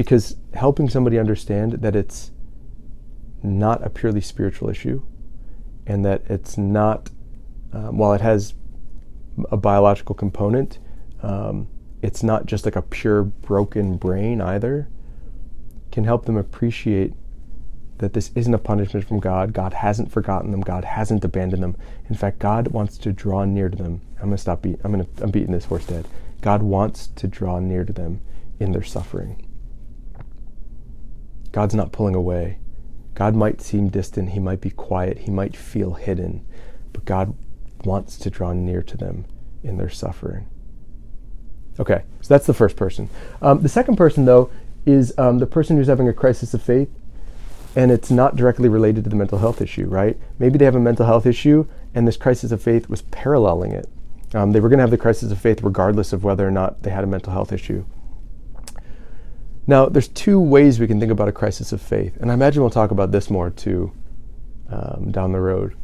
because 0.00 0.36
helping 0.54 0.88
somebody 0.88 1.18
understand 1.18 1.72
that 1.72 1.94
it's 1.94 2.30
not 3.42 3.84
a 3.84 3.90
purely 3.90 4.22
spiritual 4.22 4.70
issue 4.70 5.02
and 5.86 6.06
that 6.06 6.22
it's 6.26 6.56
not, 6.56 7.10
um, 7.74 7.98
while 7.98 8.14
it 8.14 8.22
has 8.22 8.54
a 9.50 9.58
biological 9.58 10.14
component. 10.14 10.78
Um, 11.22 11.68
it's 12.00 12.22
not 12.22 12.46
just 12.46 12.64
like 12.64 12.76
a 12.76 12.80
pure 12.80 13.24
broken 13.24 13.98
brain 13.98 14.40
either. 14.40 14.88
Can 15.92 16.04
help 16.04 16.24
them 16.24 16.38
appreciate 16.38 17.12
that 17.98 18.14
this 18.14 18.30
isn't 18.34 18.54
a 18.54 18.58
punishment 18.58 19.06
from 19.06 19.20
God. 19.20 19.52
God 19.52 19.74
hasn't 19.74 20.10
forgotten 20.10 20.50
them. 20.50 20.62
God 20.62 20.86
hasn't 20.86 21.26
abandoned 21.26 21.62
them. 21.62 21.76
In 22.08 22.14
fact, 22.14 22.38
God 22.38 22.68
wants 22.68 22.96
to 22.96 23.12
draw 23.12 23.44
near 23.44 23.68
to 23.68 23.76
them. 23.76 24.00
I'm 24.16 24.28
gonna 24.28 24.38
stop. 24.38 24.62
Beat, 24.62 24.80
I'm 24.82 24.92
gonna. 24.92 25.06
I'm 25.20 25.30
beating 25.30 25.52
this 25.52 25.66
horse 25.66 25.84
dead. 25.84 26.08
God 26.40 26.62
wants 26.62 27.08
to 27.08 27.28
draw 27.28 27.58
near 27.58 27.84
to 27.84 27.92
them 27.92 28.22
in 28.58 28.72
their 28.72 28.82
suffering. 28.82 29.46
God's 31.52 31.74
not 31.74 31.92
pulling 31.92 32.14
away. 32.14 32.58
God 33.14 33.34
might 33.34 33.60
seem 33.60 33.88
distant. 33.88 34.30
He 34.30 34.40
might 34.40 34.60
be 34.60 34.70
quiet. 34.70 35.18
He 35.18 35.30
might 35.30 35.56
feel 35.56 35.94
hidden, 35.94 36.46
but 36.92 37.04
God 37.04 37.34
wants 37.84 38.16
to 38.18 38.30
draw 38.30 38.52
near 38.52 38.82
to 38.82 38.96
them 38.96 39.26
in 39.62 39.76
their 39.76 39.90
suffering. 39.90 40.48
Okay, 41.78 42.04
so 42.20 42.34
that's 42.34 42.46
the 42.46 42.54
first 42.54 42.76
person. 42.76 43.08
Um, 43.40 43.62
the 43.62 43.68
second 43.68 43.96
person, 43.96 44.24
though, 44.24 44.50
is 44.86 45.16
um, 45.18 45.38
the 45.38 45.46
person 45.46 45.76
who's 45.76 45.86
having 45.86 46.08
a 46.08 46.12
crisis 46.12 46.54
of 46.54 46.62
faith, 46.62 46.90
and 47.76 47.90
it's 47.90 48.10
not 48.10 48.36
directly 48.36 48.68
related 48.68 49.04
to 49.04 49.10
the 49.10 49.16
mental 49.16 49.38
health 49.38 49.60
issue, 49.60 49.86
right? 49.86 50.18
Maybe 50.38 50.58
they 50.58 50.64
have 50.64 50.74
a 50.74 50.80
mental 50.80 51.06
health 51.06 51.26
issue, 51.26 51.66
and 51.94 52.06
this 52.06 52.16
crisis 52.16 52.52
of 52.52 52.62
faith 52.62 52.88
was 52.88 53.02
paralleling 53.02 53.72
it. 53.72 53.88
Um, 54.34 54.52
they 54.52 54.60
were 54.60 54.68
going 54.68 54.78
to 54.78 54.82
have 54.82 54.90
the 54.90 54.98
crisis 54.98 55.32
of 55.32 55.40
faith 55.40 55.62
regardless 55.62 56.12
of 56.12 56.22
whether 56.22 56.46
or 56.46 56.50
not 56.50 56.82
they 56.82 56.90
had 56.90 57.04
a 57.04 57.06
mental 57.06 57.32
health 57.32 57.52
issue. 57.52 57.84
Now, 59.66 59.86
there's 59.86 60.08
two 60.08 60.40
ways 60.40 60.80
we 60.80 60.86
can 60.86 60.98
think 60.98 61.12
about 61.12 61.28
a 61.28 61.32
crisis 61.32 61.72
of 61.72 61.80
faith, 61.80 62.16
and 62.16 62.30
I 62.30 62.34
imagine 62.34 62.62
we'll 62.62 62.70
talk 62.70 62.90
about 62.90 63.12
this 63.12 63.30
more 63.30 63.50
too 63.50 63.92
um, 64.70 65.10
down 65.12 65.32
the 65.32 65.40
road. 65.40 65.74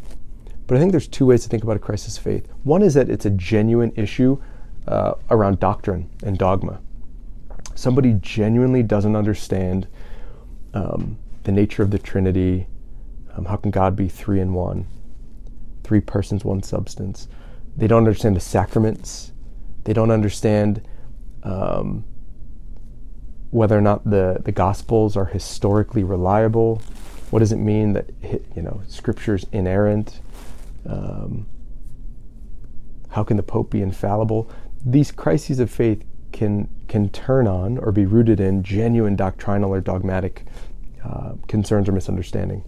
But 0.66 0.76
I 0.76 0.80
think 0.80 0.90
there's 0.92 1.06
two 1.06 1.26
ways 1.26 1.42
to 1.44 1.48
think 1.48 1.62
about 1.62 1.76
a 1.76 1.80
crisis 1.80 2.16
of 2.16 2.24
faith. 2.24 2.48
One 2.64 2.82
is 2.82 2.94
that 2.94 3.08
it's 3.08 3.26
a 3.26 3.30
genuine 3.30 3.92
issue 3.94 4.42
uh, 4.88 5.14
around 5.30 5.60
doctrine 5.60 6.10
and 6.24 6.36
dogma. 6.38 6.80
somebody 7.76 8.14
genuinely 8.20 8.82
doesn't 8.82 9.14
understand 9.14 9.86
um, 10.74 11.18
the 11.44 11.52
nature 11.52 11.82
of 11.82 11.90
the 11.90 11.98
Trinity, 11.98 12.66
um, 13.36 13.44
how 13.44 13.56
can 13.56 13.70
God 13.70 13.94
be 13.94 14.08
three 14.08 14.40
in 14.40 14.52
one, 14.52 14.86
three 15.84 16.00
persons, 16.00 16.44
one 16.44 16.62
substance? 16.62 17.28
They 17.76 17.86
don't 17.86 17.98
understand 17.98 18.34
the 18.34 18.40
sacraments. 18.40 19.32
They 19.84 19.92
don't 19.92 20.10
understand 20.10 20.86
um, 21.42 22.04
whether 23.50 23.76
or 23.76 23.80
not 23.80 24.08
the, 24.08 24.40
the 24.44 24.52
Gospels 24.52 25.16
are 25.16 25.26
historically 25.26 26.04
reliable. 26.04 26.82
What 27.30 27.40
does 27.40 27.52
it 27.52 27.56
mean 27.56 27.92
that 27.94 28.10
you 28.54 28.62
know 28.62 28.82
Scripture's 28.86 29.46
inerrant? 29.52 30.20
Um, 30.88 31.46
how 33.10 33.24
can 33.24 33.36
the 33.36 33.42
Pope 33.42 33.70
be 33.70 33.82
infallible? 33.82 34.50
These 34.84 35.10
crises 35.10 35.58
of 35.58 35.70
faith 35.70 36.04
can 36.32 36.68
can 36.86 37.08
turn 37.08 37.46
on 37.46 37.78
or 37.78 37.92
be 37.92 38.04
rooted 38.06 38.40
in 38.40 38.62
genuine 38.62 39.16
doctrinal 39.16 39.72
or 39.72 39.80
dogmatic 39.80 40.44
uh, 41.04 41.32
concerns 41.48 41.88
or 41.88 41.92
misunderstanding. 41.92 42.64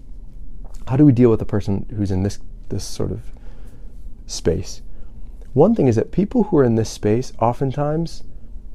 How 0.87 0.97
do 0.97 1.05
we 1.05 1.13
deal 1.13 1.31
with 1.31 1.43
a 1.43 1.47
person 1.47 1.87
who's 1.97 2.11
in 2.11 2.23
this 2.23 2.39
this 2.69 2.85
sort 2.85 3.13
of 3.13 3.21
space? 4.27 4.83
One 5.53 5.75
thing 5.75 5.87
is 5.87 5.97
that 5.97 6.13
people 6.13 6.45
who 6.45 6.59
are 6.59 6.65
in 6.65 6.77
this 6.77 6.91
space 6.91 7.33
oftentimes 7.41 8.25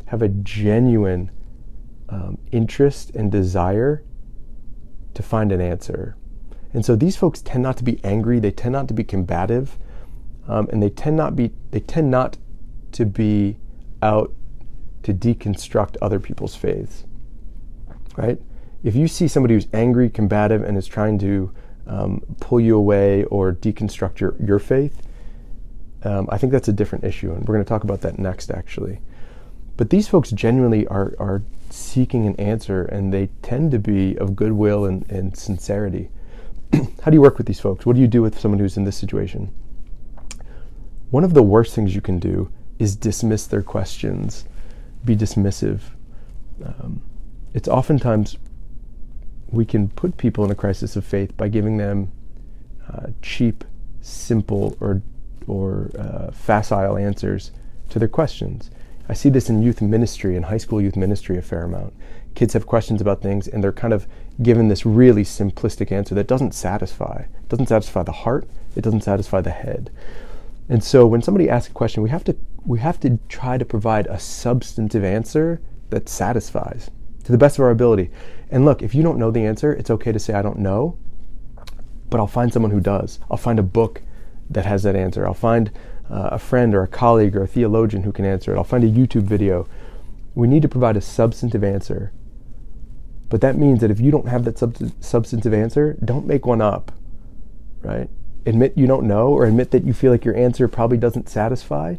have 0.07 0.21
a 0.21 0.29
genuine 0.29 1.31
um, 2.13 2.37
interest 2.51 3.15
and 3.15 3.31
desire 3.31 4.03
to 5.15 5.23
find 5.23 5.51
an 5.51 5.59
answer. 5.59 6.15
And 6.73 6.85
so 6.85 6.95
these 6.95 7.15
folks 7.15 7.41
tend 7.41 7.63
not 7.63 7.77
to 7.77 7.83
be 7.83 7.99
angry, 8.03 8.39
they 8.39 8.51
tend 8.51 8.73
not 8.73 8.87
to 8.87 8.93
be 8.93 9.03
combative, 9.03 9.77
um, 10.47 10.67
and 10.71 10.81
they 10.81 10.89
tend 10.89 11.15
not 11.15 11.35
be 11.35 11.51
they 11.71 11.79
tend 11.79 12.11
not 12.11 12.37
to 12.93 13.05
be 13.05 13.57
out 14.01 14.33
to 15.03 15.13
deconstruct 15.13 15.97
other 16.01 16.19
people's 16.19 16.55
faiths. 16.55 17.05
Right? 18.15 18.39
If 18.83 18.95
you 18.95 19.07
see 19.07 19.27
somebody 19.27 19.55
who's 19.55 19.67
angry, 19.73 20.09
combative, 20.09 20.61
and 20.63 20.77
is 20.77 20.87
trying 20.87 21.17
to 21.19 21.53
um, 21.87 22.21
pull 22.39 22.59
you 22.59 22.77
away 22.77 23.23
or 23.25 23.53
deconstruct 23.53 24.19
your, 24.19 24.35
your 24.43 24.59
faith, 24.59 25.01
um, 26.03 26.27
I 26.29 26.37
think 26.37 26.51
that's 26.51 26.67
a 26.67 26.73
different 26.73 27.05
issue, 27.05 27.31
and 27.31 27.47
we're 27.47 27.55
going 27.55 27.65
to 27.65 27.69
talk 27.69 27.83
about 27.83 28.01
that 28.01 28.19
next, 28.19 28.51
actually. 28.51 28.99
But 29.75 29.89
these 29.89 30.07
folks 30.07 30.31
genuinely 30.31 30.85
are, 30.87 31.15
are 31.19 31.41
seeking 31.69 32.25
an 32.27 32.35
answer, 32.35 32.83
and 32.83 33.11
they 33.11 33.27
tend 33.41 33.71
to 33.71 33.79
be 33.79 34.17
of 34.17 34.35
goodwill 34.35 34.85
and, 34.85 35.09
and 35.09 35.35
sincerity. 35.35 36.09
How 36.73 37.09
do 37.09 37.15
you 37.15 37.21
work 37.21 37.37
with 37.37 37.47
these 37.47 37.59
folks? 37.59 37.85
What 37.85 37.95
do 37.95 38.01
you 38.01 38.07
do 38.07 38.21
with 38.21 38.39
someone 38.39 38.59
who's 38.59 38.77
in 38.77 38.83
this 38.83 38.97
situation? 38.97 39.53
One 41.09 41.23
of 41.23 41.33
the 41.33 41.43
worst 41.43 41.75
things 41.75 41.95
you 41.95 42.01
can 42.01 42.19
do 42.19 42.51
is 42.79 42.95
dismiss 42.95 43.47
their 43.47 43.61
questions, 43.61 44.45
be 45.05 45.15
dismissive. 45.15 45.81
Um, 46.63 47.01
it's 47.53 47.67
oftentimes 47.67 48.37
we 49.49 49.65
can 49.65 49.89
put 49.89 50.17
people 50.17 50.43
in 50.43 50.51
a 50.51 50.55
crisis 50.55 50.95
of 50.95 51.05
faith 51.05 51.35
by 51.37 51.47
giving 51.47 51.77
them 51.77 52.11
uh, 52.91 53.07
cheap, 53.21 53.63
simple, 54.01 54.75
or 54.79 55.01
or 55.45 55.91
uh, 55.99 56.31
facile 56.31 56.97
answers 56.97 57.51
to 57.89 57.99
their 57.99 58.07
questions. 58.07 58.71
I 59.09 59.13
see 59.13 59.29
this 59.29 59.49
in 59.49 59.61
youth 59.61 59.81
ministry 59.81 60.35
and 60.35 60.45
high 60.45 60.57
school 60.57 60.81
youth 60.81 60.95
ministry 60.95 61.37
a 61.37 61.41
fair 61.41 61.63
amount. 61.63 61.93
Kids 62.35 62.53
have 62.53 62.65
questions 62.65 63.01
about 63.01 63.21
things 63.21 63.47
and 63.47 63.63
they're 63.63 63.71
kind 63.71 63.93
of 63.93 64.07
given 64.41 64.67
this 64.67 64.85
really 64.85 65.23
simplistic 65.23 65.91
answer 65.91 66.15
that 66.15 66.27
doesn't 66.27 66.53
satisfy. 66.53 67.25
It 67.33 67.49
doesn't 67.49 67.67
satisfy 67.67 68.03
the 68.03 68.11
heart, 68.11 68.47
it 68.75 68.81
doesn't 68.81 69.01
satisfy 69.01 69.41
the 69.41 69.51
head. 69.51 69.91
And 70.69 70.83
so 70.83 71.05
when 71.05 71.21
somebody 71.21 71.49
asks 71.49 71.69
a 71.69 71.73
question, 71.73 72.01
we 72.01 72.09
have 72.09 72.23
to 72.23 72.35
we 72.65 72.79
have 72.79 72.99
to 73.01 73.19
try 73.27 73.57
to 73.57 73.65
provide 73.65 74.07
a 74.07 74.17
substantive 74.17 75.03
answer 75.03 75.59
that 75.89 76.07
satisfies 76.07 76.89
to 77.25 77.31
the 77.31 77.37
best 77.37 77.57
of 77.57 77.65
our 77.65 77.71
ability. 77.71 78.09
And 78.49 78.63
look, 78.63 78.81
if 78.81 78.95
you 78.95 79.03
don't 79.03 79.19
know 79.19 79.31
the 79.31 79.45
answer, 79.45 79.73
it's 79.73 79.89
okay 79.89 80.13
to 80.13 80.19
say 80.19 80.33
I 80.33 80.41
don't 80.41 80.59
know, 80.59 80.97
but 82.09 82.19
I'll 82.19 82.27
find 82.27 82.53
someone 82.53 82.71
who 82.71 82.79
does. 82.79 83.19
I'll 83.29 83.37
find 83.37 83.59
a 83.59 83.63
book 83.63 84.01
that 84.49 84.65
has 84.65 84.83
that 84.83 84.95
answer. 84.95 85.25
I'll 85.25 85.33
find 85.33 85.71
uh, 86.13 86.29
a 86.33 86.39
friend 86.39 86.75
or 86.75 86.83
a 86.83 86.87
colleague 86.87 87.35
or 87.35 87.41
a 87.41 87.47
theologian 87.47 88.03
who 88.03 88.11
can 88.11 88.23
answer 88.23 88.53
it. 88.53 88.57
I'll 88.57 88.63
find 88.63 88.83
a 88.83 88.89
YouTube 88.89 89.23
video. 89.23 89.67
We 90.35 90.47
need 90.47 90.61
to 90.61 90.69
provide 90.69 90.95
a 90.95 91.01
substantive 91.01 91.63
answer. 91.63 92.13
But 93.29 93.41
that 93.41 93.57
means 93.57 93.81
that 93.81 93.89
if 93.89 93.99
you 93.99 94.11
don't 94.11 94.27
have 94.27 94.45
that 94.45 94.59
sub- 94.59 94.77
substantive 94.99 95.55
answer, 95.55 95.97
don't 96.05 96.27
make 96.27 96.45
one 96.45 96.61
up, 96.61 96.91
right? 97.81 98.09
Admit 98.45 98.77
you 98.77 98.85
don't 98.85 99.07
know 99.07 99.29
or 99.29 99.45
admit 99.45 99.71
that 99.71 99.85
you 99.85 99.93
feel 99.93 100.11
like 100.11 100.23
your 100.23 100.37
answer 100.37 100.67
probably 100.67 100.97
doesn't 100.97 101.29
satisfy 101.29 101.95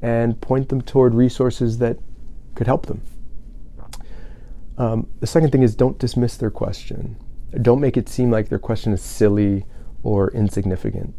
and 0.00 0.40
point 0.40 0.70
them 0.70 0.80
toward 0.80 1.14
resources 1.14 1.76
that 1.78 1.98
could 2.54 2.66
help 2.66 2.86
them. 2.86 3.02
Um, 4.78 5.08
the 5.20 5.26
second 5.26 5.52
thing 5.52 5.62
is 5.62 5.76
don't 5.76 5.98
dismiss 5.98 6.38
their 6.38 6.50
question. 6.50 7.16
Don't 7.60 7.80
make 7.80 7.98
it 7.98 8.08
seem 8.08 8.30
like 8.30 8.48
their 8.48 8.58
question 8.58 8.94
is 8.94 9.02
silly 9.02 9.66
or 10.02 10.30
insignificant. 10.30 11.14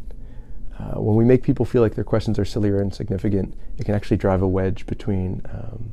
Uh, 0.78 1.00
when 1.00 1.14
we 1.14 1.24
make 1.24 1.42
people 1.42 1.64
feel 1.64 1.82
like 1.82 1.94
their 1.94 2.04
questions 2.04 2.38
are 2.38 2.44
silly 2.44 2.68
or 2.70 2.82
insignificant, 2.82 3.54
it 3.78 3.84
can 3.84 3.94
actually 3.94 4.16
drive 4.16 4.42
a 4.42 4.48
wedge 4.48 4.86
between 4.86 5.40
um, 5.52 5.92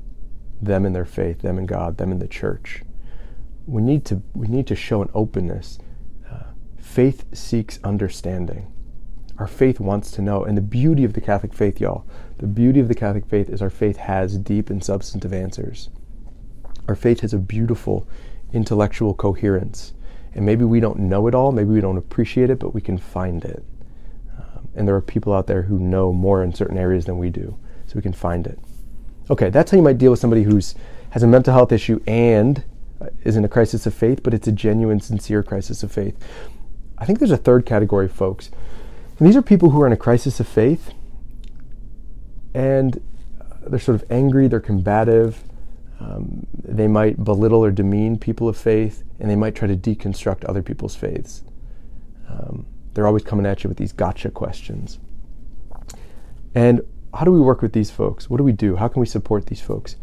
them 0.62 0.86
and 0.86 0.96
their 0.96 1.06
faith, 1.06 1.42
them 1.42 1.58
and 1.58 1.68
God, 1.68 1.98
them 1.98 2.12
and 2.12 2.22
the 2.22 2.28
church. 2.28 2.84
We 3.68 3.82
need 3.84 4.06
to 4.06 4.22
we 4.34 4.48
need 4.48 4.66
to 4.68 4.76
show 4.76 5.02
an 5.04 5.10
openness. 5.14 5.78
Uh, 6.30 6.44
faith 6.80 7.26
seeks 7.32 7.80
understanding. 7.84 8.74
Our 9.38 9.48
faith 9.48 9.80
wants 9.80 10.12
to 10.12 10.22
know, 10.22 10.44
and 10.44 10.58
the 10.58 10.62
beauty 10.62 11.04
of 11.04 11.14
the 11.14 11.22
Catholic 11.22 11.54
faith, 11.54 11.80
y'all, 11.80 12.06
the 12.40 12.48
beauty 12.48 12.80
of 12.80 12.88
the 12.88 12.96
Catholic 12.96 13.26
faith 13.26 13.50
is 13.50 13.62
our 13.62 13.70
faith 13.70 13.98
has 13.98 14.38
deep 14.38 14.70
and 14.70 14.84
substantive 14.84 15.34
answers. 15.34 15.90
Our 16.88 16.96
faith 16.96 17.22
has 17.22 17.34
a 17.34 17.40
beautiful 17.40 18.08
intellectual 18.52 19.14
coherence, 19.14 19.94
and 20.34 20.46
maybe 20.46 20.66
we 20.66 20.80
don't 20.80 21.00
know 21.00 21.28
it 21.28 21.36
all, 21.36 21.52
maybe 21.52 21.70
we 21.70 21.82
don't 21.82 21.98
appreciate 21.98 22.50
it, 22.50 22.60
but 22.60 22.74
we 22.74 22.82
can 22.82 22.98
find 22.98 23.46
it 23.46 23.64
and 24.76 24.88
there 24.88 24.96
are 24.96 25.02
people 25.02 25.34
out 25.34 25.48
there 25.48 25.64
who 25.64 25.80
know 25.80 26.14
more 26.14 26.44
in 26.44 26.54
certain 26.54 26.78
areas 26.78 27.06
than 27.06 27.18
we 27.18 27.30
do, 27.30 27.58
so 27.88 27.94
we 27.96 28.02
can 28.02 28.14
find 28.14 28.48
it. 28.48 28.60
Okay, 29.30 29.50
that's 29.50 29.72
how 29.72 29.78
you 29.78 29.84
might 29.84 29.98
deal 29.98 30.12
with 30.12 30.20
somebody 30.20 30.44
who's 30.44 30.76
has 31.12 31.24
a 31.24 31.28
mental 31.28 31.54
health 31.54 31.72
issue 31.72 32.02
and 32.08 32.64
uh, 33.02 33.08
is 33.24 33.36
in 33.36 33.44
a 33.44 33.50
crisis 33.50 33.86
of 33.86 33.94
faith, 33.94 34.24
but 34.24 34.34
it's 34.34 34.48
a 34.48 34.52
genuine, 34.52 35.00
sincere 35.00 35.44
crisis 35.44 35.84
of 35.84 35.92
faith. 35.92 36.18
I 36.98 37.06
think 37.06 37.20
there's 37.20 37.32
a 37.32 37.38
third 37.38 37.66
category 37.66 38.08
folks, 38.08 38.50
and 39.18 39.28
these 39.28 39.36
are 39.36 39.42
people 39.42 39.72
who 39.72 39.82
are 39.82 39.88
in 39.88 39.94
a 39.94 39.98
crisis 39.98 40.40
of 40.40 40.48
faith, 40.48 40.94
and 42.54 43.02
they're 43.68 43.80
sort 43.80 44.02
of 44.02 44.10
angry, 44.12 44.48
they're 44.48 44.60
combative, 44.60 45.44
um, 46.00 46.48
they 46.64 46.88
might 46.88 47.24
belittle 47.24 47.64
or 47.64 47.72
demean 47.72 48.18
people 48.18 48.50
of 48.50 48.58
faith, 48.58 49.04
and 49.20 49.30
they 49.30 49.36
might 49.36 49.56
try 49.56 49.68
to 49.68 49.76
deconstruct 49.76 50.46
other 50.50 50.64
people's 50.64 50.96
faiths. 50.96 51.44
Um, 52.28 52.66
they're 52.94 53.08
always 53.08 53.24
coming 53.24 53.46
at 53.46 53.64
you 53.64 53.68
with 53.68 53.78
these 53.78 53.94
gotcha 53.94 54.30
questions. 54.30 55.00
And 56.54 56.82
how 57.14 57.26
do 57.26 57.32
we 57.32 57.40
work 57.40 57.62
with 57.62 57.74
these 57.74 57.92
folks? 57.92 58.30
What 58.30 58.38
do 58.38 58.44
we 58.44 58.52
do? 58.52 58.76
How 58.76 58.88
can 58.88 59.00
we 59.00 59.06
support 59.06 59.48
these 59.48 59.62
folks? 59.62 59.96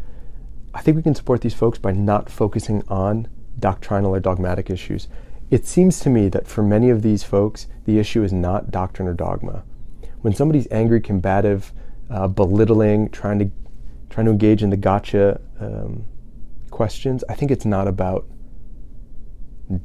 I 0.73 0.81
think 0.81 0.97
we 0.97 1.03
can 1.03 1.15
support 1.15 1.41
these 1.41 1.53
folks 1.53 1.79
by 1.79 1.91
not 1.91 2.29
focusing 2.29 2.83
on 2.87 3.27
doctrinal 3.59 4.15
or 4.15 4.19
dogmatic 4.19 4.69
issues. 4.69 5.07
It 5.49 5.65
seems 5.65 5.99
to 6.01 6.09
me 6.09 6.29
that 6.29 6.47
for 6.47 6.61
many 6.61 6.89
of 6.89 7.01
these 7.01 7.23
folks, 7.23 7.67
the 7.85 7.97
issue 7.97 8.23
is 8.23 8.31
not 8.31 8.69
doctrine 8.69 9.07
or 9.07 9.13
dogma. 9.13 9.63
When 10.21 10.33
somebody's 10.33 10.67
angry, 10.69 11.01
combative, 11.01 11.73
uh, 12.09 12.27
belittling, 12.27 13.09
trying 13.09 13.39
to 13.39 13.51
trying 14.09 14.25
to 14.25 14.31
engage 14.31 14.63
in 14.63 14.71
the 14.71 14.77
gotcha 14.77 15.39
um, 15.59 16.03
questions, 16.71 17.23
I 17.29 17.35
think 17.35 17.51
it's 17.51 17.65
not 17.65 17.87
about 17.87 18.25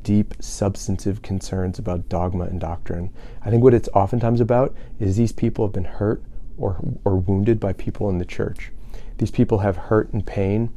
deep, 0.03 0.35
substantive 0.40 1.23
concerns 1.23 1.79
about 1.79 2.09
dogma 2.09 2.44
and 2.44 2.61
doctrine. 2.61 3.11
I 3.44 3.51
think 3.51 3.62
what 3.62 3.75
it's 3.75 3.88
oftentimes 3.94 4.40
about 4.40 4.75
is 4.99 5.16
these 5.16 5.33
people 5.33 5.66
have 5.66 5.75
been 5.75 5.85
hurt 5.85 6.23
or, 6.57 6.79
or 7.05 7.16
wounded 7.16 7.61
by 7.61 7.73
people 7.75 8.09
in 8.09 8.18
the 8.18 8.25
church. 8.25 8.70
These 9.18 9.31
people 9.31 9.59
have 9.59 9.77
hurt 9.77 10.12
and 10.12 10.27
pain 10.27 10.73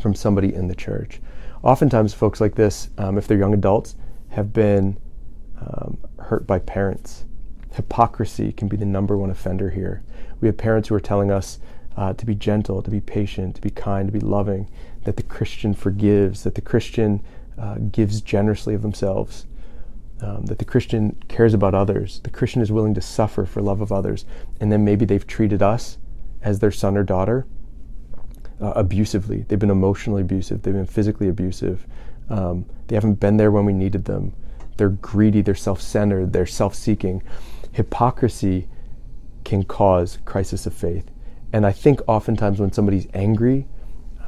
from 0.00 0.14
somebody 0.14 0.52
in 0.52 0.68
the 0.68 0.74
church. 0.74 1.20
Oftentimes, 1.62 2.12
folks 2.12 2.40
like 2.40 2.56
this, 2.56 2.90
um, 2.98 3.16
if 3.16 3.28
they're 3.28 3.38
young 3.38 3.54
adults, 3.54 3.94
have 4.30 4.52
been 4.52 4.98
um, 5.60 5.96
hurt 6.18 6.46
by 6.46 6.58
parents. 6.58 7.24
Hypocrisy 7.72 8.52
can 8.52 8.68
be 8.68 8.76
the 8.76 8.84
number 8.84 9.16
one 9.16 9.30
offender 9.30 9.70
here. 9.70 10.02
We 10.40 10.48
have 10.48 10.56
parents 10.56 10.88
who 10.88 10.94
are 10.96 11.00
telling 11.00 11.30
us 11.30 11.60
uh, 11.96 12.14
to 12.14 12.26
be 12.26 12.34
gentle, 12.34 12.82
to 12.82 12.90
be 12.90 13.00
patient, 13.00 13.56
to 13.56 13.60
be 13.60 13.70
kind, 13.70 14.08
to 14.08 14.12
be 14.12 14.20
loving, 14.20 14.68
that 15.04 15.16
the 15.16 15.22
Christian 15.22 15.74
forgives, 15.74 16.42
that 16.42 16.54
the 16.54 16.60
Christian 16.60 17.22
uh, 17.58 17.76
gives 17.90 18.20
generously 18.20 18.74
of 18.74 18.82
themselves, 18.82 19.46
um, 20.20 20.46
that 20.46 20.58
the 20.58 20.64
Christian 20.64 21.22
cares 21.28 21.54
about 21.54 21.74
others, 21.74 22.20
the 22.22 22.30
Christian 22.30 22.62
is 22.62 22.70
willing 22.70 22.94
to 22.94 23.00
suffer 23.00 23.44
for 23.44 23.60
love 23.60 23.80
of 23.80 23.90
others, 23.90 24.24
and 24.60 24.70
then 24.70 24.84
maybe 24.84 25.04
they've 25.04 25.26
treated 25.26 25.62
us 25.62 25.98
as 26.42 26.58
their 26.60 26.70
son 26.70 26.96
or 26.96 27.02
daughter 27.02 27.46
uh, 28.60 28.72
abusively. 28.76 29.44
They've 29.48 29.58
been 29.58 29.70
emotionally 29.70 30.22
abusive, 30.22 30.62
they've 30.62 30.74
been 30.74 30.86
physically 30.86 31.28
abusive, 31.28 31.86
um, 32.30 32.66
they 32.86 32.94
haven't 32.94 33.20
been 33.20 33.36
there 33.36 33.50
when 33.50 33.64
we 33.64 33.72
needed 33.72 34.04
them. 34.04 34.32
They're 34.76 34.90
greedy, 34.90 35.42
they're 35.42 35.54
self 35.54 35.80
centered, 35.80 36.32
they're 36.32 36.46
self 36.46 36.74
seeking. 36.74 37.22
Hypocrisy 37.72 38.68
can 39.44 39.64
cause 39.64 40.18
crisis 40.24 40.66
of 40.66 40.74
faith. 40.74 41.10
And 41.52 41.66
I 41.66 41.72
think 41.72 42.00
oftentimes 42.06 42.60
when 42.60 42.72
somebody's 42.72 43.06
angry, 43.12 43.66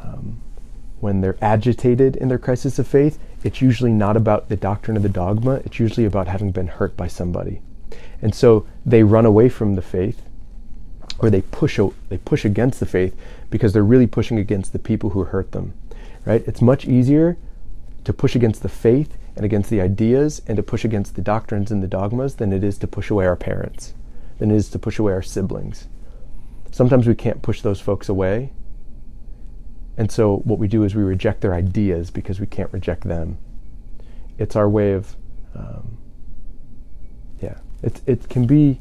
um, 0.02 0.42
when 1.04 1.20
they're 1.20 1.36
agitated 1.42 2.16
in 2.16 2.28
their 2.28 2.38
crisis 2.38 2.78
of 2.78 2.88
faith, 2.88 3.18
it's 3.42 3.60
usually 3.60 3.92
not 3.92 4.16
about 4.16 4.48
the 4.48 4.56
doctrine 4.56 4.96
of 4.96 5.02
the 5.02 5.08
dogma, 5.10 5.56
it's 5.56 5.78
usually 5.78 6.06
about 6.06 6.28
having 6.28 6.50
been 6.50 6.66
hurt 6.66 6.96
by 6.96 7.06
somebody. 7.06 7.60
And 8.22 8.34
so 8.34 8.66
they 8.86 9.02
run 9.02 9.26
away 9.26 9.50
from 9.50 9.74
the 9.74 9.82
faith 9.82 10.22
or 11.18 11.28
they 11.28 11.42
push 11.42 11.78
they 12.08 12.16
push 12.16 12.46
against 12.46 12.80
the 12.80 12.86
faith 12.86 13.14
because 13.50 13.74
they're 13.74 13.84
really 13.84 14.06
pushing 14.06 14.38
against 14.38 14.72
the 14.72 14.78
people 14.78 15.10
who 15.10 15.24
hurt 15.24 15.52
them. 15.52 15.74
Right? 16.24 16.42
It's 16.46 16.62
much 16.62 16.86
easier 16.86 17.36
to 18.04 18.14
push 18.14 18.34
against 18.34 18.62
the 18.62 18.70
faith 18.70 19.18
and 19.36 19.44
against 19.44 19.68
the 19.68 19.82
ideas 19.82 20.40
and 20.46 20.56
to 20.56 20.62
push 20.62 20.86
against 20.86 21.16
the 21.16 21.22
doctrines 21.22 21.70
and 21.70 21.82
the 21.82 21.86
dogmas 21.86 22.36
than 22.36 22.50
it 22.50 22.64
is 22.64 22.78
to 22.78 22.86
push 22.86 23.10
away 23.10 23.26
our 23.26 23.36
parents, 23.36 23.92
than 24.38 24.50
it 24.50 24.56
is 24.56 24.70
to 24.70 24.78
push 24.78 24.98
away 24.98 25.12
our 25.12 25.22
siblings. 25.22 25.86
Sometimes 26.70 27.06
we 27.06 27.14
can't 27.14 27.42
push 27.42 27.60
those 27.60 27.78
folks 27.78 28.08
away. 28.08 28.52
And 29.96 30.10
so 30.10 30.38
what 30.38 30.58
we 30.58 30.68
do 30.68 30.82
is 30.82 30.94
we 30.94 31.02
reject 31.02 31.40
their 31.40 31.54
ideas 31.54 32.10
because 32.10 32.40
we 32.40 32.46
can't 32.46 32.72
reject 32.72 33.04
them. 33.04 33.38
It's 34.38 34.56
our 34.56 34.68
way 34.68 34.92
of, 34.92 35.16
um, 35.54 35.96
yeah, 37.40 37.58
it, 37.82 38.00
it 38.06 38.28
can 38.28 38.46
be 38.46 38.80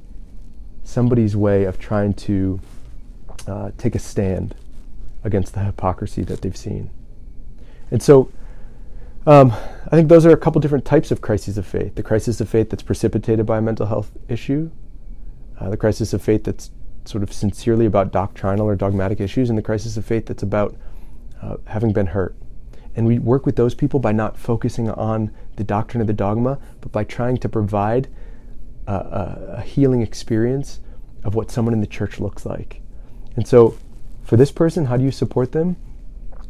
somebody's 0.83 1.35
way 1.35 1.65
of 1.65 1.77
trying 1.79 2.13
to 2.13 2.59
uh, 3.47 3.71
take 3.77 3.95
a 3.95 3.99
stand 3.99 4.55
against 5.23 5.53
the 5.53 5.61
hypocrisy 5.61 6.23
that 6.23 6.41
they've 6.41 6.57
seen. 6.57 6.89
And 7.91 8.01
so 8.01 8.31
um, 9.25 9.51
I 9.85 9.95
think 9.95 10.09
those 10.09 10.25
are 10.25 10.31
a 10.31 10.37
couple 10.37 10.59
different 10.59 10.83
types 10.83 11.11
of 11.11 11.21
crises 11.21 11.57
of 11.57 11.65
faith. 11.65 11.95
The 11.95 12.03
crisis 12.03 12.41
of 12.41 12.49
faith 12.49 12.69
that's 12.69 12.83
precipitated 12.83 13.45
by 13.45 13.59
a 13.59 13.61
mental 13.61 13.85
health 13.85 14.11
issue, 14.27 14.71
uh, 15.59 15.69
the 15.69 15.77
crisis 15.77 16.13
of 16.13 16.21
faith 16.21 16.43
that's 16.43 16.71
sort 17.05 17.23
of 17.23 17.31
sincerely 17.31 17.85
about 17.85 18.11
doctrinal 18.11 18.67
or 18.67 18.75
dogmatic 18.75 19.21
issues, 19.21 19.49
and 19.49 19.57
the 19.57 19.61
crisis 19.63 19.95
of 19.95 20.05
faith 20.05 20.25
that's 20.25 20.43
about 20.43 20.75
uh, 21.43 21.57
having 21.65 21.91
been 21.91 22.07
hurt. 22.07 22.35
And 22.95 23.05
we 23.07 23.19
work 23.19 23.45
with 23.45 23.55
those 23.55 23.73
people 23.73 23.99
by 23.99 24.11
not 24.11 24.37
focusing 24.37 24.89
on 24.89 25.31
the 25.55 25.63
doctrine 25.63 26.01
of 26.01 26.07
the 26.07 26.13
dogma, 26.13 26.59
but 26.81 26.91
by 26.91 27.03
trying 27.03 27.37
to 27.37 27.49
provide 27.49 28.07
a, 28.87 28.93
a, 28.93 29.55
a 29.57 29.61
healing 29.61 30.01
experience 30.01 30.79
of 31.23 31.35
what 31.35 31.49
someone 31.49 31.73
in 31.73 31.81
the 31.81 31.87
church 31.87 32.19
looks 32.19 32.45
like. 32.45 32.81
And 33.35 33.47
so, 33.47 33.77
for 34.23 34.37
this 34.37 34.51
person, 34.51 34.85
how 34.85 34.97
do 34.97 35.03
you 35.03 35.11
support 35.11 35.51
them? 35.51 35.75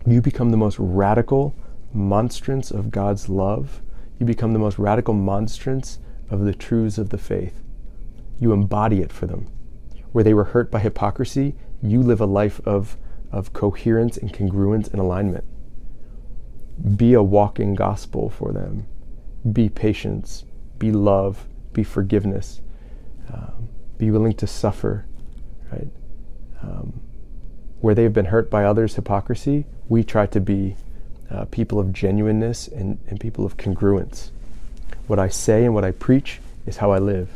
You 0.05 0.21
become 0.21 0.51
the 0.51 0.57
most 0.57 0.77
radical 0.79 1.55
monstrance 1.93 2.71
of 2.71 2.91
God's 2.91 3.29
love. 3.29 3.81
You 4.19 4.25
become 4.25 4.53
the 4.53 4.59
most 4.59 4.77
radical 4.77 5.13
monstrance 5.13 5.99
of 6.29 6.41
the 6.41 6.53
truths 6.53 6.97
of 6.97 7.09
the 7.09 7.17
faith. 7.17 7.61
You 8.39 8.51
embody 8.51 9.01
it 9.01 9.13
for 9.13 9.27
them 9.27 9.47
where 10.13 10.23
they 10.23 10.33
were 10.33 10.45
hurt 10.45 10.71
by 10.71 10.79
hypocrisy, 10.79 11.55
you 11.81 12.01
live 12.01 12.21
a 12.21 12.25
life 12.25 12.61
of, 12.65 12.95
of 13.33 13.51
coherence 13.51 14.15
and 14.15 14.31
congruence 14.31 14.89
and 14.91 15.01
alignment. 15.01 15.43
Be 16.95 17.13
a 17.13 17.23
walking 17.23 17.73
gospel 17.73 18.29
for 18.29 18.51
them. 18.51 18.85
Be 19.51 19.67
patience, 19.67 20.45
be 20.77 20.91
love, 20.91 21.47
be 21.73 21.83
forgiveness, 21.83 22.61
um, 23.33 23.67
be 23.97 24.11
willing 24.11 24.33
to 24.35 24.47
suffer, 24.47 25.05
right? 25.71 25.89
Um, 26.61 27.01
where 27.81 27.95
they've 27.95 28.13
been 28.13 28.25
hurt 28.25 28.49
by 28.49 28.63
others' 28.63 28.95
hypocrisy, 28.95 29.65
we 29.89 30.03
try 30.03 30.25
to 30.27 30.39
be 30.39 30.77
uh, 31.29 31.45
people 31.45 31.79
of 31.79 31.91
genuineness 31.91 32.67
and, 32.67 32.99
and 33.07 33.19
people 33.19 33.45
of 33.45 33.57
congruence. 33.57 34.29
What 35.07 35.19
I 35.19 35.27
say 35.27 35.65
and 35.65 35.73
what 35.73 35.83
I 35.83 35.91
preach 35.91 36.39
is 36.65 36.77
how 36.77 36.91
I 36.91 36.99
live. 36.99 37.29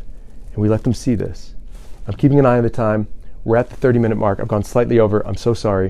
And 0.54 0.58
we 0.58 0.70
let 0.70 0.84
them 0.84 0.94
see 0.94 1.16
this. 1.16 1.54
I'm 2.08 2.14
keeping 2.14 2.40
an 2.40 2.46
eye 2.46 2.58
on 2.58 2.64
the 2.64 2.70
time. 2.70 3.08
We're 3.48 3.56
at 3.56 3.70
the 3.70 3.78
30 3.78 4.00
minute 4.00 4.18
mark. 4.18 4.42
I've 4.42 4.50
gone 4.50 4.66
slightly 4.66 5.00
over. 5.00 5.26
I'm 5.26 5.38
so 5.38 5.54
sorry. 5.54 5.90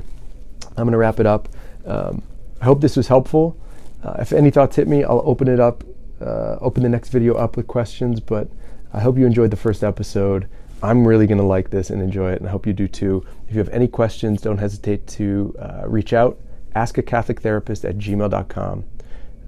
I'm 0.78 0.84
going 0.84 0.92
to 0.92 0.98
wrap 1.00 1.20
it 1.20 1.26
up. 1.26 1.50
Um, 1.88 2.22
I 2.62 2.66
hope 2.66 2.82
this 2.82 2.96
was 2.96 3.08
helpful. 3.08 3.58
Uh, 4.04 4.18
if 4.20 4.32
any 4.32 4.52
thoughts 4.52 4.76
hit 4.76 4.88
me, 4.88 5.04
I'll 5.04 5.24
open 5.26 5.48
it 5.48 5.60
up, 5.60 5.84
uh, 6.22 6.58
open 6.62 6.84
the 6.84 6.90
next 6.90 7.10
video 7.10 7.34
up 7.34 7.58
with 7.58 7.66
questions. 7.66 8.20
But 8.20 8.48
I 8.94 9.00
hope 9.00 9.18
you 9.18 9.26
enjoyed 9.26 9.50
the 9.50 9.58
first 9.58 9.84
episode. 9.84 10.48
I'm 10.84 11.08
really 11.08 11.26
going 11.26 11.40
to 11.40 11.44
like 11.44 11.72
this 11.72 11.90
and 11.90 12.00
enjoy 12.00 12.32
it, 12.34 12.42
and 12.42 12.48
I 12.48 12.52
hope 12.52 12.68
you 12.68 12.74
do 12.74 12.88
too. 12.88 13.26
If 13.48 13.56
you 13.56 13.58
have 13.58 13.70
any 13.70 13.88
questions, 13.88 14.40
don't 14.40 14.60
hesitate 14.60 15.08
to 15.08 15.56
uh, 15.58 15.88
reach 15.88 16.14
out. 16.14 16.40
Ask 16.76 17.00
a 17.00 17.02
Catholic 17.02 17.42
therapist 17.42 17.86
at 17.86 17.98
gmail.com. 17.98 18.84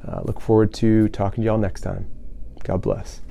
Uh, 0.07 0.21
look 0.23 0.41
forward 0.41 0.73
to 0.73 1.09
talking 1.09 1.43
to 1.43 1.45
y'all 1.45 1.59
next 1.59 1.81
time. 1.81 2.07
God 2.63 2.81
bless. 2.81 3.21